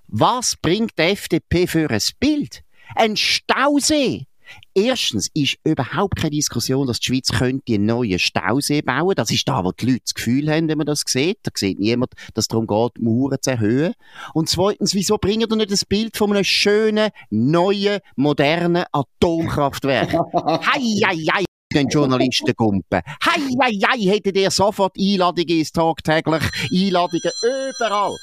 Was 0.07 0.55
bringt 0.55 0.97
die 0.97 1.03
FDP 1.03 1.67
für 1.67 1.89
ein 1.89 2.01
Bild? 2.21 2.63
Ein 2.95 3.17
Stausee! 3.17 4.28
Erstens 4.73 5.29
ist 5.33 5.57
überhaupt 5.63 6.15
keine 6.17 6.31
Diskussion, 6.31 6.87
dass 6.87 6.99
die 6.99 7.07
Schweiz 7.07 7.31
könnte 7.31 7.73
einen 7.73 7.85
neuen 7.85 8.19
Stausee 8.19 8.81
bauen. 8.81 9.13
Das 9.15 9.31
ist 9.31 9.47
da, 9.47 9.63
wo 9.63 9.71
die 9.71 9.85
Leute 9.85 10.01
das 10.05 10.13
Gefühl 10.13 10.49
haben, 10.51 10.67
wenn 10.67 10.77
man 10.77 10.87
das 10.87 11.03
sieht. 11.05 11.39
Da 11.43 11.51
sieht 11.55 11.79
niemand, 11.79 12.13
dass 12.33 12.43
es 12.43 12.47
darum 12.47 12.67
geht, 12.67 13.01
Mauern 13.01 13.37
zu 13.41 13.51
erhöhen. 13.51 13.93
Und 14.33 14.49
zweitens, 14.49 14.93
wieso 14.93 15.17
bringen 15.17 15.47
ihr 15.49 15.55
nicht 15.55 15.71
das 15.71 15.85
Bild 15.85 16.17
von 16.17 16.31
einem 16.31 16.43
schönen, 16.43 17.09
neuen, 17.29 17.99
modernen 18.15 18.85
Atomkraftwerk? 18.91 20.13
hei, 20.33 20.79
hei, 21.05 21.17
hei 21.33 21.45
den 21.73 21.87
Journalisten 21.87 22.55
kumpen. 22.55 23.01
Hei, 23.23 23.41
hei, 23.61 23.71
hei, 23.87 23.99
hättet 23.99 24.35
ihr 24.37 24.49
sofort 24.49 24.95
Einladungen 24.97 25.59
ins 25.59 25.71
tagtäglich, 25.71 26.43
Einladungen 26.71 27.31
überall. 27.77 28.15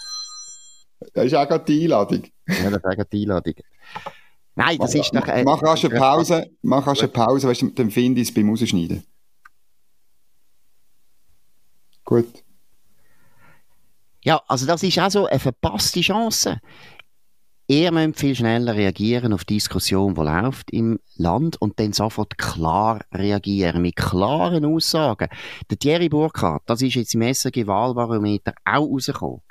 Das 1.14 1.26
ist 1.26 1.34
auch 1.34 1.46
gerade 1.46 1.64
die 1.64 1.84
Einladung. 1.84 2.24
Ja, 2.48 2.70
das 2.70 2.78
ist 2.78 2.84
auch 2.84 2.90
gerade 2.90 3.08
die 3.12 3.22
Einladung. 3.22 3.54
Nein, 4.56 4.78
das 4.78 4.94
ist 4.94 5.14
doch... 5.14 5.28
Äh, 5.28 5.44
mach 5.44 5.62
rasch 5.62 5.84
eine 5.84 5.94
Pause, 5.94 6.50
mach 6.62 6.86
rasch 6.86 7.00
eine 7.00 7.08
Pause, 7.08 7.46
weißt 7.46 7.62
du, 7.62 7.70
dann 7.70 7.90
finde 7.90 8.22
ich 8.22 8.28
es 8.28 8.34
beim 8.34 8.48
Rausschneiden. 8.48 9.04
Gut. 12.04 12.42
Ja, 14.24 14.42
also 14.48 14.66
das 14.66 14.82
ist 14.82 14.98
auch 14.98 15.10
so 15.10 15.26
eine 15.26 15.38
verpasste 15.38 16.00
Chance. 16.00 16.58
Ihr 17.68 17.92
müsst 17.92 18.20
viel 18.20 18.34
schneller 18.34 18.74
reagieren 18.74 19.32
auf 19.32 19.44
die 19.44 19.54
Diskussion, 19.54 20.14
die 20.14 20.20
läuft 20.20 20.70
im 20.70 21.00
Land 21.16 21.60
und 21.60 21.78
dann 21.78 21.92
sofort 21.92 22.38
klar 22.38 23.04
reagieren, 23.12 23.82
mit 23.82 23.96
klaren 23.96 24.64
Aussagen. 24.64 25.28
Der 25.68 25.78
Thierry 25.78 26.08
Burkhardt, 26.08 26.62
das 26.66 26.80
ist 26.80 26.94
jetzt 26.94 27.14
im 27.14 27.22
SRG 27.22 27.66
Wahlbarometer 27.66 28.54
auch 28.64 28.86
rausgekommen 28.86 29.42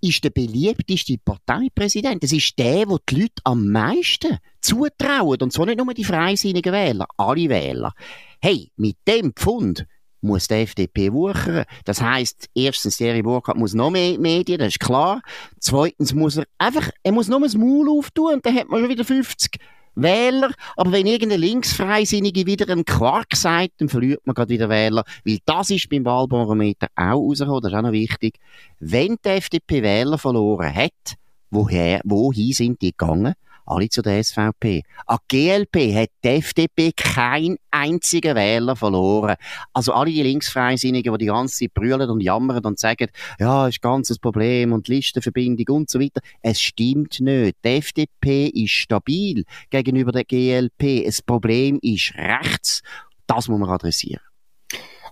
ist 0.00 0.22
der 0.24 0.30
beliebteste 0.30 1.16
Parteipräsident. 1.24 2.22
Das 2.22 2.32
ist 2.32 2.58
der, 2.58 2.88
wo 2.88 2.98
die 3.08 3.22
Leute 3.22 3.42
am 3.44 3.68
meisten 3.68 4.38
zutrauen. 4.60 5.40
Und 5.40 5.52
zwar 5.52 5.66
nicht 5.66 5.78
nur 5.78 5.94
die 5.94 6.04
freisinnigen 6.04 6.72
Wähler, 6.72 7.06
alle 7.16 7.48
Wähler. 7.48 7.92
Hey, 8.40 8.70
mit 8.76 8.96
dem 9.06 9.32
Pfund 9.32 9.86
muss 10.22 10.48
die 10.48 10.54
FDP 10.54 11.12
wuchern. 11.12 11.64
Das 11.84 12.00
heisst, 12.00 12.48
erstens, 12.54 12.96
Thierry 12.96 13.22
Burkhardt 13.22 13.58
muss 13.58 13.74
noch 13.74 13.90
mehr 13.90 14.18
Medien, 14.18 14.58
das 14.58 14.68
ist 14.68 14.80
klar. 14.80 15.20
Zweitens 15.58 16.14
muss 16.14 16.36
er 16.36 16.44
einfach, 16.58 16.90
er 17.02 17.12
muss 17.12 17.28
nur 17.28 17.40
das 17.40 17.56
Maul 17.56 17.90
auftun 17.90 18.34
und 18.34 18.46
dann 18.46 18.54
hat 18.54 18.68
man 18.68 18.80
schon 18.80 18.88
wieder 18.88 19.04
50 19.04 19.58
Wähler. 19.94 20.50
Aber 20.76 20.92
wenn 20.92 21.06
irgendein 21.06 21.40
Linksfreisinnige 21.40 22.46
wieder 22.46 22.70
einen 22.70 22.84
Quark 22.84 23.34
sagt, 23.34 23.72
dann 23.78 23.88
verliert 23.88 24.26
man 24.26 24.34
gerade 24.34 24.50
wieder 24.50 24.68
Wähler. 24.68 25.04
Weil 25.24 25.38
das 25.44 25.70
ist 25.70 25.88
beim 25.88 26.04
Wahlbarometer 26.04 26.88
auch 26.96 27.20
rausgekommen, 27.20 27.62
das 27.62 27.72
ist 27.72 27.78
auch 27.78 27.82
noch 27.82 27.92
wichtig. 27.92 28.38
Wenn 28.78 29.16
die 29.24 29.28
FDP 29.28 29.82
Wähler 29.82 30.18
verloren 30.18 30.74
hat, 30.74 31.16
woher, 31.50 32.00
wohin 32.04 32.52
sind 32.52 32.82
die 32.82 32.90
gegangen? 32.90 33.34
Alle 33.66 33.88
zu 33.88 34.02
der 34.02 34.22
SVP. 34.22 34.82
An 35.06 35.18
GLP 35.28 35.94
hat 35.94 36.10
die 36.24 36.28
FDP 36.28 36.92
keinen 36.92 37.56
einzigen 37.70 38.34
Wähler 38.34 38.76
verloren. 38.76 39.36
Also 39.72 39.92
alle 39.92 40.10
die 40.10 40.22
Linksfreisinnigen, 40.22 41.12
die 41.12 41.18
die 41.18 41.26
ganze 41.26 41.58
Zeit 41.58 41.74
brüllen 41.74 42.10
und 42.10 42.20
jammern 42.20 42.64
und 42.64 42.78
sagen, 42.78 43.08
ja, 43.38 43.68
ist 43.68 43.82
ganz 43.82 44.10
ein 44.10 44.16
Problem 44.20 44.72
und 44.72 44.88
Listenverbindung 44.88 45.76
und 45.76 45.90
so 45.90 46.00
weiter. 46.00 46.20
Es 46.40 46.60
stimmt 46.60 47.20
nicht. 47.20 47.56
Die 47.64 47.68
FDP 47.68 48.48
ist 48.48 48.72
stabil 48.72 49.44
gegenüber 49.70 50.12
der 50.12 50.24
GLP. 50.24 51.04
Das 51.04 51.22
Problem 51.22 51.78
ist 51.82 52.14
rechts. 52.16 52.82
Das 53.26 53.48
muss 53.48 53.60
man 53.60 53.70
adressieren. 53.70 54.31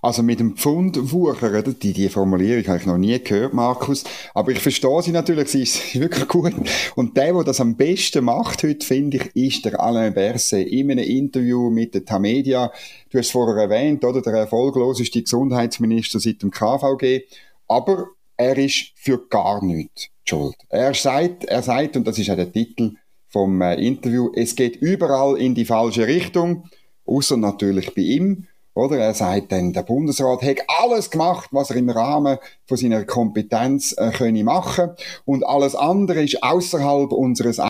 Also 0.02 0.22
mit 0.22 0.40
dem 0.40 0.56
Pfund 0.56 1.12
wuchern, 1.12 1.76
die, 1.82 1.92
die 1.92 2.08
Formulierung 2.08 2.66
habe 2.68 2.78
ich 2.78 2.86
noch 2.86 2.96
nie 2.96 3.18
gehört, 3.22 3.52
Markus. 3.52 4.04
Aber 4.34 4.50
ich 4.50 4.60
verstehe 4.60 5.02
sie 5.02 5.12
natürlich, 5.12 5.48
sie 5.50 5.62
ist 5.62 6.00
wirklich 6.00 6.26
gut. 6.26 6.54
Und 6.96 7.16
der, 7.16 7.34
der 7.34 7.44
das 7.44 7.60
am 7.60 7.76
besten 7.76 8.24
macht 8.24 8.62
heute, 8.62 8.86
finde 8.86 9.18
ich, 9.18 9.36
ist 9.36 9.64
der 9.64 9.78
Alain 9.78 10.14
Berset. 10.14 10.66
In 10.68 10.90
einem 10.90 11.04
Interview 11.04 11.70
mit 11.70 11.94
der 11.94 12.04
Tamedia. 12.04 12.72
Du 13.10 13.18
hast 13.18 13.26
es 13.26 13.32
vorher 13.32 13.62
erwähnt, 13.62 14.04
oder? 14.04 14.22
Der 14.22 14.32
erfolgloseste 14.32 15.22
Gesundheitsminister 15.22 16.18
seit 16.18 16.42
dem 16.42 16.50
KVG. 16.50 17.24
Aber 17.68 18.08
er 18.36 18.56
ist 18.56 18.92
für 18.94 19.28
gar 19.28 19.62
nichts 19.62 20.08
schuld. 20.24 20.56
Er 20.70 20.94
sagt, 20.94 21.44
er 21.44 21.62
sagt, 21.62 21.96
und 21.96 22.06
das 22.06 22.18
ist 22.18 22.30
auch 22.30 22.36
der 22.36 22.50
Titel 22.50 22.94
vom 23.28 23.60
äh, 23.60 23.74
Interview, 23.74 24.30
es 24.34 24.56
geht 24.56 24.76
überall 24.76 25.36
in 25.36 25.54
die 25.54 25.64
falsche 25.64 26.06
Richtung, 26.06 26.64
außer 27.04 27.36
natürlich 27.36 27.94
bei 27.94 28.02
ihm. 28.02 28.46
Oder? 28.74 28.98
Er 28.98 29.14
sagt 29.14 29.52
dann, 29.52 29.72
der 29.72 29.82
Bundesrat 29.82 30.42
hat 30.42 30.58
alles 30.68 31.10
gemacht, 31.10 31.48
was 31.52 31.70
er 31.70 31.76
im 31.76 31.90
Rahmen 31.90 32.38
von 32.66 32.76
seiner 32.76 33.04
Kompetenz 33.04 33.94
äh, 33.98 34.10
könne 34.10 34.44
machen 34.44 34.90
und 35.24 35.44
alles 35.44 35.74
andere 35.74 36.22
ist 36.22 36.42
außerhalb 36.42 37.12
unseres 37.12 37.60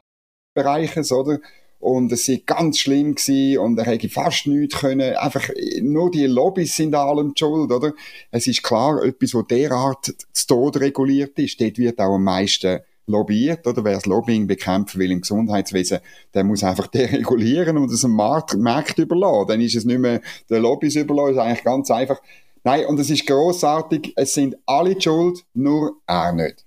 Bereiches, 0.54 1.10
oder? 1.12 1.38
Und 1.78 2.12
es 2.12 2.26
sei 2.26 2.42
ganz 2.44 2.78
schlimm 2.78 3.14
gewesen 3.14 3.58
und 3.58 3.78
er 3.78 3.86
hätte 3.86 4.10
fast 4.10 4.46
nichts 4.46 4.80
können. 4.80 5.16
Einfach, 5.16 5.48
nur 5.80 6.10
die 6.10 6.26
Lobbys 6.26 6.76
sind 6.76 6.94
allem 6.94 7.32
schuld, 7.34 7.72
oder? 7.72 7.94
Es 8.30 8.46
ist 8.46 8.62
klar, 8.62 9.02
etwas, 9.02 9.32
was 9.34 9.46
derart 9.46 10.04
zu 10.04 10.46
Tod 10.46 10.78
reguliert 10.78 11.38
ist, 11.38 11.58
dort 11.58 11.78
wird 11.78 11.98
auch 11.98 12.16
am 12.16 12.24
meisten 12.24 12.80
lobbyiert, 13.10 13.66
oder 13.66 13.84
wer 13.84 13.94
das 13.94 14.06
Lobbying 14.06 14.46
bekämpfen 14.46 15.00
will 15.00 15.10
im 15.10 15.20
Gesundheitswesen, 15.20 15.98
der 16.34 16.44
muss 16.44 16.64
einfach 16.64 16.86
deregulieren 16.88 17.76
und 17.76 17.90
es 17.90 18.00
dem 18.02 18.12
Markt, 18.12 18.56
Markt 18.56 18.98
überlassen. 18.98 19.48
Dann 19.48 19.60
ist 19.60 19.76
es 19.76 19.84
nicht 19.84 20.00
mehr 20.00 20.20
der 20.48 20.60
Lobbys 20.60 20.96
überlassen, 20.96 21.34
ist 21.34 21.38
eigentlich 21.38 21.64
ganz 21.64 21.90
einfach. 21.90 22.20
Nein, 22.64 22.86
und 22.86 22.98
es 23.00 23.10
ist 23.10 23.26
großartig. 23.26 24.12
es 24.16 24.34
sind 24.34 24.56
alle 24.66 24.94
die 24.94 25.00
schuld, 25.00 25.44
nur 25.54 25.96
er 26.06 26.32
nicht. 26.32 26.64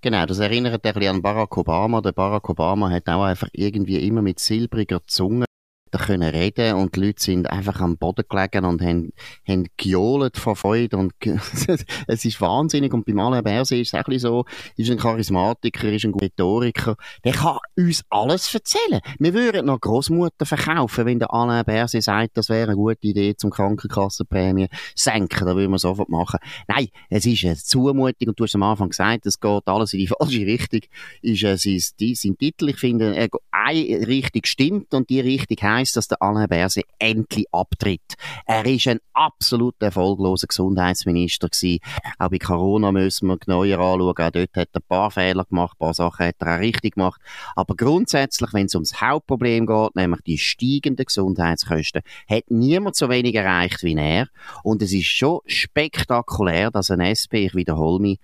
Genau, 0.00 0.26
das 0.26 0.38
erinnert 0.38 0.84
ein 0.84 0.92
bisschen 0.92 1.16
an 1.16 1.22
Barack 1.22 1.56
Obama. 1.56 2.02
Der 2.02 2.12
Barack 2.12 2.48
Obama 2.48 2.90
hat 2.90 3.08
auch 3.08 3.22
einfach 3.22 3.48
irgendwie 3.52 4.06
immer 4.06 4.20
mit 4.20 4.38
silbriger 4.38 5.00
Zunge 5.06 5.46
da 5.94 6.00
können 6.00 6.28
reden 6.28 6.74
und 6.74 6.96
die 6.96 7.00
Leute 7.00 7.22
sind 7.22 7.48
einfach 7.48 7.80
am 7.80 7.96
Boden 7.96 8.24
gelegen 8.28 8.64
und 8.64 8.82
haben, 8.82 9.12
haben 9.46 9.66
gejohlt 9.76 10.36
vor 10.36 10.56
Freude 10.56 10.96
und 10.96 11.12
es 12.08 12.24
ist 12.24 12.40
wahnsinnig 12.40 12.92
und 12.92 13.06
beim 13.06 13.20
Alain 13.20 13.44
Berset 13.44 13.80
ist 13.80 13.94
es 13.94 14.00
auch 14.00 14.12
so, 14.18 14.44
ist 14.76 14.90
ein 14.90 14.98
Charismatiker, 14.98 15.92
ist 15.92 16.04
ein 16.04 16.14
Rhetoriker, 16.14 16.96
der 17.22 17.32
kann 17.32 17.58
uns 17.76 18.02
alles 18.10 18.52
erzählen. 18.52 19.00
Wir 19.20 19.34
würden 19.34 19.66
noch 19.66 19.80
Großmutter 19.80 20.44
verkaufen, 20.44 21.06
wenn 21.06 21.20
der 21.20 21.32
Alain 21.32 21.64
Berset 21.64 22.02
sagt, 22.02 22.36
das 22.36 22.48
wäre 22.48 22.72
eine 22.72 22.76
gute 22.76 23.06
Idee 23.06 23.36
zum 23.36 23.50
Krankenkassenprämie 23.50 24.66
senken, 24.96 25.46
da 25.46 25.54
würden 25.54 25.70
wir 25.70 25.78
sofort 25.78 26.08
machen. 26.08 26.40
Nein, 26.66 26.88
es 27.08 27.24
ist 27.24 27.44
eine 27.44 27.56
Zumutung 27.56 28.28
und 28.28 28.40
du 28.40 28.42
hast 28.42 28.56
am 28.56 28.64
Anfang 28.64 28.88
gesagt, 28.88 29.26
es 29.26 29.38
geht 29.38 29.62
alles 29.66 29.92
in 29.92 30.00
die 30.00 30.06
falsche 30.18 30.44
Richtung, 30.44 30.80
ist 31.22 31.44
äh, 31.44 31.56
sein, 31.56 32.14
sein 32.16 32.36
Titel, 32.36 32.70
ich 32.70 32.78
finde, 32.78 33.16
äh, 33.16 33.28
eine 33.52 34.08
Richtung 34.08 34.42
stimmt 34.44 34.92
und 34.92 35.08
die 35.08 35.20
Richtung 35.20 35.56
heisst, 35.62 35.83
heisst, 35.84 35.96
dass 35.96 36.08
der 36.08 36.22
Alain 36.22 36.48
Berset 36.48 36.84
endlich 36.98 37.46
abtritt. 37.52 38.14
Er 38.46 38.64
ist 38.64 38.88
ein 38.88 39.00
absolut 39.12 39.74
erfolgloser 39.80 40.46
Gesundheitsminister 40.46 41.48
gewesen. 41.48 41.80
Auch 42.18 42.30
bei 42.30 42.38
Corona 42.38 42.90
müssen 42.92 43.28
wir 43.28 43.36
genauer 43.38 43.64
anschauen. 43.64 44.08
Auch 44.08 44.30
dort 44.30 44.56
hat 44.56 44.68
er 44.72 44.80
ein 44.80 44.88
paar 44.88 45.10
Fehler 45.10 45.44
gemacht, 45.44 45.76
ein 45.76 45.78
paar 45.78 45.94
Sachen 45.94 46.26
hat 46.26 46.36
er 46.40 46.56
auch 46.56 46.60
richtig 46.60 46.94
gemacht. 46.94 47.20
Aber 47.54 47.74
grundsätzlich, 47.76 48.52
wenn 48.52 48.66
es 48.66 48.74
ums 48.74 49.00
Hauptproblem 49.00 49.66
geht, 49.66 49.96
nämlich 49.96 50.22
die 50.22 50.38
steigenden 50.38 51.06
Gesundheitskosten, 51.06 52.02
hat 52.28 52.44
niemand 52.48 52.96
so 52.96 53.08
wenig 53.08 53.34
erreicht 53.34 53.82
wie 53.82 53.94
er. 53.94 54.28
Und 54.62 54.82
es 54.82 54.92
ist 54.92 55.06
schon 55.06 55.40
spektakulär, 55.46 56.70
dass 56.70 56.90
ein 56.90 57.00
SP, 57.00 57.46
ich 57.46 57.54
wiederhole 57.54 58.00
mich, 58.00 58.18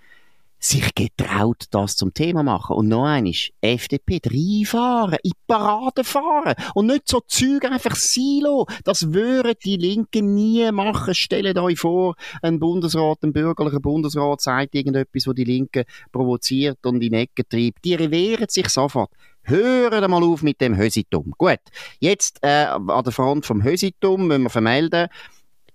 sich 0.61 0.95
getraut, 0.95 1.65
das 1.71 1.97
zum 1.97 2.13
Thema 2.13 2.43
machen. 2.43 2.77
Und 2.77 2.89
noch 2.89 3.05
eines, 3.05 3.51
FDP, 3.61 4.21
reinfahren, 4.25 5.19
in 5.23 5.33
Parade 5.47 6.05
fahren 6.05 6.55
und 6.75 6.87
nicht 6.87 7.09
so 7.09 7.21
Züge 7.27 7.71
einfach 7.71 7.97
silo. 7.97 8.67
Das 8.85 9.13
würden 9.13 9.55
die 9.65 9.77
Linken 9.77 10.35
nie 10.35 10.71
machen. 10.71 11.15
Stellt 11.15 11.59
euch 11.59 11.79
vor, 11.79 12.15
ein 12.43 12.61
Bundesrat, 12.61 13.19
ein 13.23 13.33
bürgerlicher 13.33 13.81
Bundesrat 13.81 14.43
sagt 14.43 14.75
irgendetwas, 14.75 15.27
wo 15.27 15.33
die 15.33 15.45
Linken 15.45 15.85
provoziert 16.13 16.85
und 16.85 17.03
in 17.03 17.15
Ecke 17.15 17.49
treibt. 17.49 17.85
Die 17.85 17.95
revieren 17.95 18.49
sich 18.49 18.69
sofort. 18.69 19.11
Hören 19.43 20.11
mal 20.11 20.23
auf 20.23 20.43
mit 20.43 20.61
dem 20.61 20.77
Hösitum. 20.77 21.33
Gut, 21.39 21.61
jetzt 21.99 22.39
äh, 22.43 22.67
an 22.67 23.05
der 23.05 23.13
Front 23.13 23.47
vom 23.47 23.65
Hösitum 23.65 24.27
müssen 24.27 24.43
wir 24.43 24.51
vermelden, 24.51 25.09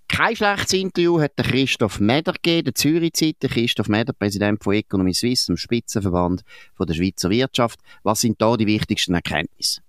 kein 0.08 0.36
schlechtes 0.36 0.72
Interview 0.72 1.20
hat 1.20 1.38
der 1.38 1.44
Christoph 1.44 2.00
Meder 2.00 2.32
gegeben, 2.32 2.64
der 2.64 2.74
Zürich-Zeit, 2.74 3.36
der 3.42 3.50
Christoph 3.50 3.88
Meder, 3.88 4.12
Präsident 4.12 4.62
von 4.62 4.74
Economy 4.74 5.14
Suisse, 5.14 5.46
dem 5.46 5.56
Spitzenverband 5.56 6.42
von 6.74 6.86
der 6.86 6.94
Schweizer 6.94 7.30
Wirtschaft. 7.30 7.80
Was 8.02 8.20
sind 8.20 8.40
da 8.40 8.56
die 8.56 8.66
wichtigsten 8.66 9.14
Erkenntnisse? 9.14 9.80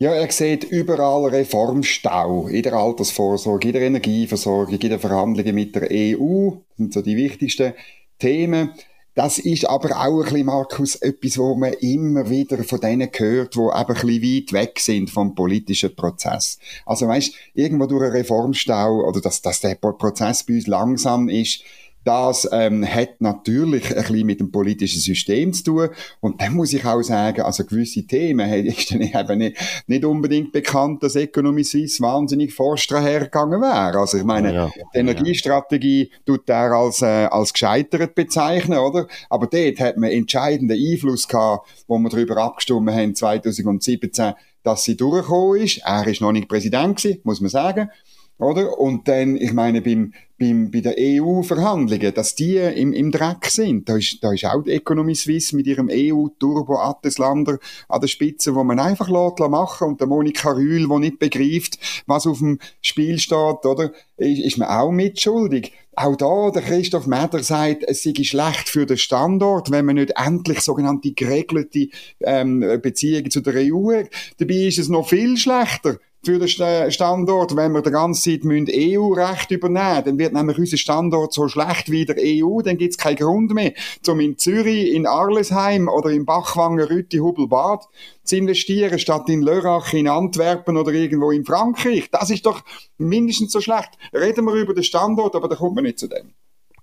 Ja, 0.00 0.14
er 0.14 0.30
sieht 0.30 0.62
überall 0.64 1.28
Reformstau 1.28 2.46
in 2.46 2.62
der 2.62 2.74
Altersvorsorge, 2.74 3.68
in 3.68 3.72
der 3.74 3.82
Energieversorgung, 3.82 4.78
in 4.78 4.90
den 4.90 5.00
Verhandlungen 5.00 5.54
mit 5.54 5.74
der 5.74 5.88
EU. 5.90 6.50
Das 6.50 6.76
sind 6.76 6.92
so 6.92 7.02
die 7.02 7.16
wichtigsten 7.16 7.74
Themen. 8.18 8.70
Das 9.18 9.40
ist 9.40 9.68
aber 9.68 9.96
auch 9.96 10.20
ein 10.20 10.22
bisschen, 10.22 10.46
Markus, 10.46 10.94
etwas, 10.94 11.38
wo 11.38 11.56
man 11.56 11.72
immer 11.72 12.30
wieder 12.30 12.62
von 12.62 12.78
denen 12.78 13.10
hört, 13.12 13.56
die 13.56 13.58
eben 13.58 13.68
ein 13.72 13.86
bisschen 13.86 14.22
weit 14.22 14.52
weg 14.52 14.78
sind 14.78 15.10
vom 15.10 15.34
politischen 15.34 15.96
Prozess. 15.96 16.56
Also 16.86 17.08
weißt, 17.08 17.34
irgendwo 17.52 17.86
durch 17.86 18.04
einen 18.04 18.12
Reformstau 18.12 19.04
oder 19.08 19.20
dass, 19.20 19.42
dass 19.42 19.60
der 19.60 19.74
Prozess 19.74 20.44
bei 20.44 20.54
uns 20.54 20.68
langsam 20.68 21.28
ist, 21.28 21.64
das 22.08 22.48
ähm, 22.52 22.86
hat 22.86 23.20
natürlich 23.20 23.90
ein 23.90 23.96
bisschen 23.96 24.26
mit 24.26 24.40
dem 24.40 24.50
politischen 24.50 24.98
System 24.98 25.52
zu 25.52 25.62
tun. 25.62 25.88
Und 26.20 26.40
dann 26.40 26.54
muss 26.54 26.72
ich 26.72 26.82
auch 26.86 27.02
sagen, 27.02 27.42
also 27.42 27.66
gewisse 27.66 28.06
Themen 28.06 28.50
ist 28.64 28.90
dann 28.90 29.02
eben 29.02 29.38
nicht, 29.38 29.58
nicht 29.86 30.06
unbedingt 30.06 30.50
bekannt, 30.50 31.02
dass 31.02 31.16
Economy 31.16 31.64
Suisse 31.64 32.02
wahnsinnig 32.02 32.54
forsch 32.54 32.88
hergegangen 32.88 33.60
wäre. 33.60 33.98
Also 33.98 34.16
ich 34.16 34.24
meine, 34.24 34.54
ja, 34.54 34.70
die 34.94 34.98
Energiestrategie 34.98 36.10
tut 36.24 36.48
er 36.48 36.72
als, 36.72 37.02
äh, 37.02 37.26
als 37.26 37.52
gescheitert 37.52 38.14
bezeichnen, 38.14 38.78
oder? 38.78 39.06
Aber 39.28 39.46
dort 39.46 39.78
hat 39.78 39.98
man 39.98 40.10
entscheidenden 40.10 40.78
Einfluss 40.78 41.28
gehabt, 41.28 41.68
wo 41.88 41.98
wir 41.98 42.08
darüber 42.08 42.38
abgestimmt 42.38 42.90
haben, 42.90 43.14
2017, 43.14 44.32
dass 44.62 44.82
sie 44.82 44.96
durchgekommen 44.96 45.60
ist. 45.60 45.82
Er 45.84 46.06
ist 46.06 46.22
noch 46.22 46.32
nicht 46.32 46.48
Präsident 46.48 46.96
gewesen, 46.96 47.20
muss 47.24 47.42
man 47.42 47.50
sagen. 47.50 47.90
Oder? 48.38 48.78
Und 48.78 49.08
dann, 49.08 49.36
ich 49.36 49.52
meine, 49.52 49.82
beim, 49.82 50.14
beim, 50.38 50.70
bei 50.70 50.80
der 50.80 50.94
EU-Verhandlungen, 50.98 52.14
dass 52.14 52.34
die 52.34 52.56
im, 52.56 52.92
im 52.92 53.10
Dreck 53.10 53.46
sind. 53.46 53.88
Da 53.88 53.96
ist, 53.96 54.22
da 54.22 54.32
ist 54.32 54.44
auch 54.44 54.62
die 54.62 54.72
Economy 54.72 55.14
Suisse 55.14 55.54
mit 55.56 55.66
ihrem 55.66 55.88
EU-Turbo-Atteslander 55.90 57.58
an 57.88 58.00
der 58.00 58.08
Spitze, 58.08 58.54
wo 58.54 58.62
man 58.64 58.78
einfach 58.78 59.08
lässt, 59.08 59.38
machen 59.50 59.88
und 59.88 60.00
der 60.00 60.06
Monika 60.06 60.50
Rühl, 60.50 60.88
die 60.88 60.98
nicht 60.98 61.18
begreift, 61.18 61.78
was 62.06 62.26
auf 62.26 62.38
dem 62.38 62.58
Spiel 62.80 63.18
steht, 63.18 63.64
oder? 63.64 63.92
Ist, 64.16 64.40
ist 64.40 64.58
man 64.58 64.68
auch 64.68 64.90
mitschuldig. 64.90 65.72
Auch 65.94 66.14
da, 66.14 66.50
der 66.52 66.62
Christoph 66.62 67.08
Meder 67.08 67.42
sagt, 67.42 67.82
es 67.82 68.04
sei 68.04 68.14
schlecht 68.22 68.68
für 68.68 68.86
den 68.86 68.98
Standort, 68.98 69.72
wenn 69.72 69.84
man 69.84 69.96
nicht 69.96 70.12
endlich 70.16 70.60
sogenannte 70.60 71.10
geregelte 71.10 71.88
ähm, 72.20 72.60
Beziehungen 72.80 73.32
zu 73.32 73.40
der 73.40 73.54
EU 73.56 73.92
hat. 73.92 74.06
Dabei 74.38 74.54
ist 74.54 74.78
es 74.78 74.88
noch 74.88 75.08
viel 75.08 75.36
schlechter 75.36 75.98
für 76.24 76.38
den 76.38 76.48
Standort, 76.90 77.56
wenn 77.56 77.72
wir 77.72 77.82
die 77.82 77.90
ganze 77.90 78.40
Zeit 78.40 78.44
EU-Recht 78.44 79.50
übernehmen 79.50 79.88
müssen. 79.88 80.04
Dann 80.04 80.18
wird 80.18 80.32
nämlich 80.32 80.58
unser 80.58 80.76
Standort 80.76 81.32
so 81.32 81.48
schlecht 81.48 81.90
wie 81.90 82.04
der 82.04 82.16
EU, 82.18 82.60
dann 82.62 82.76
gibt 82.76 82.92
es 82.92 82.98
keinen 82.98 83.16
Grund 83.16 83.54
mehr, 83.54 83.72
um 84.06 84.20
in 84.20 84.36
Zürich, 84.36 84.92
in 84.92 85.06
Arlesheim 85.06 85.88
oder 85.88 86.10
in 86.10 86.24
Bachwangen, 86.24 86.86
Rütti, 86.86 87.18
Hubelbad 87.18 87.86
zu 88.24 88.36
investieren, 88.36 88.98
statt 88.98 89.28
in 89.28 89.42
Lörrach, 89.42 89.92
in 89.92 90.08
Antwerpen 90.08 90.76
oder 90.76 90.92
irgendwo 90.92 91.30
in 91.30 91.44
Frankreich. 91.44 92.10
Das 92.10 92.30
ist 92.30 92.46
doch 92.46 92.62
mindestens 92.98 93.52
so 93.52 93.60
schlecht. 93.60 93.90
Reden 94.12 94.44
wir 94.44 94.54
über 94.54 94.74
den 94.74 94.84
Standort, 94.84 95.34
aber 95.34 95.48
da 95.48 95.56
kommt 95.56 95.76
man 95.76 95.84
nicht 95.84 95.98
zu 95.98 96.08
dem. 96.08 96.34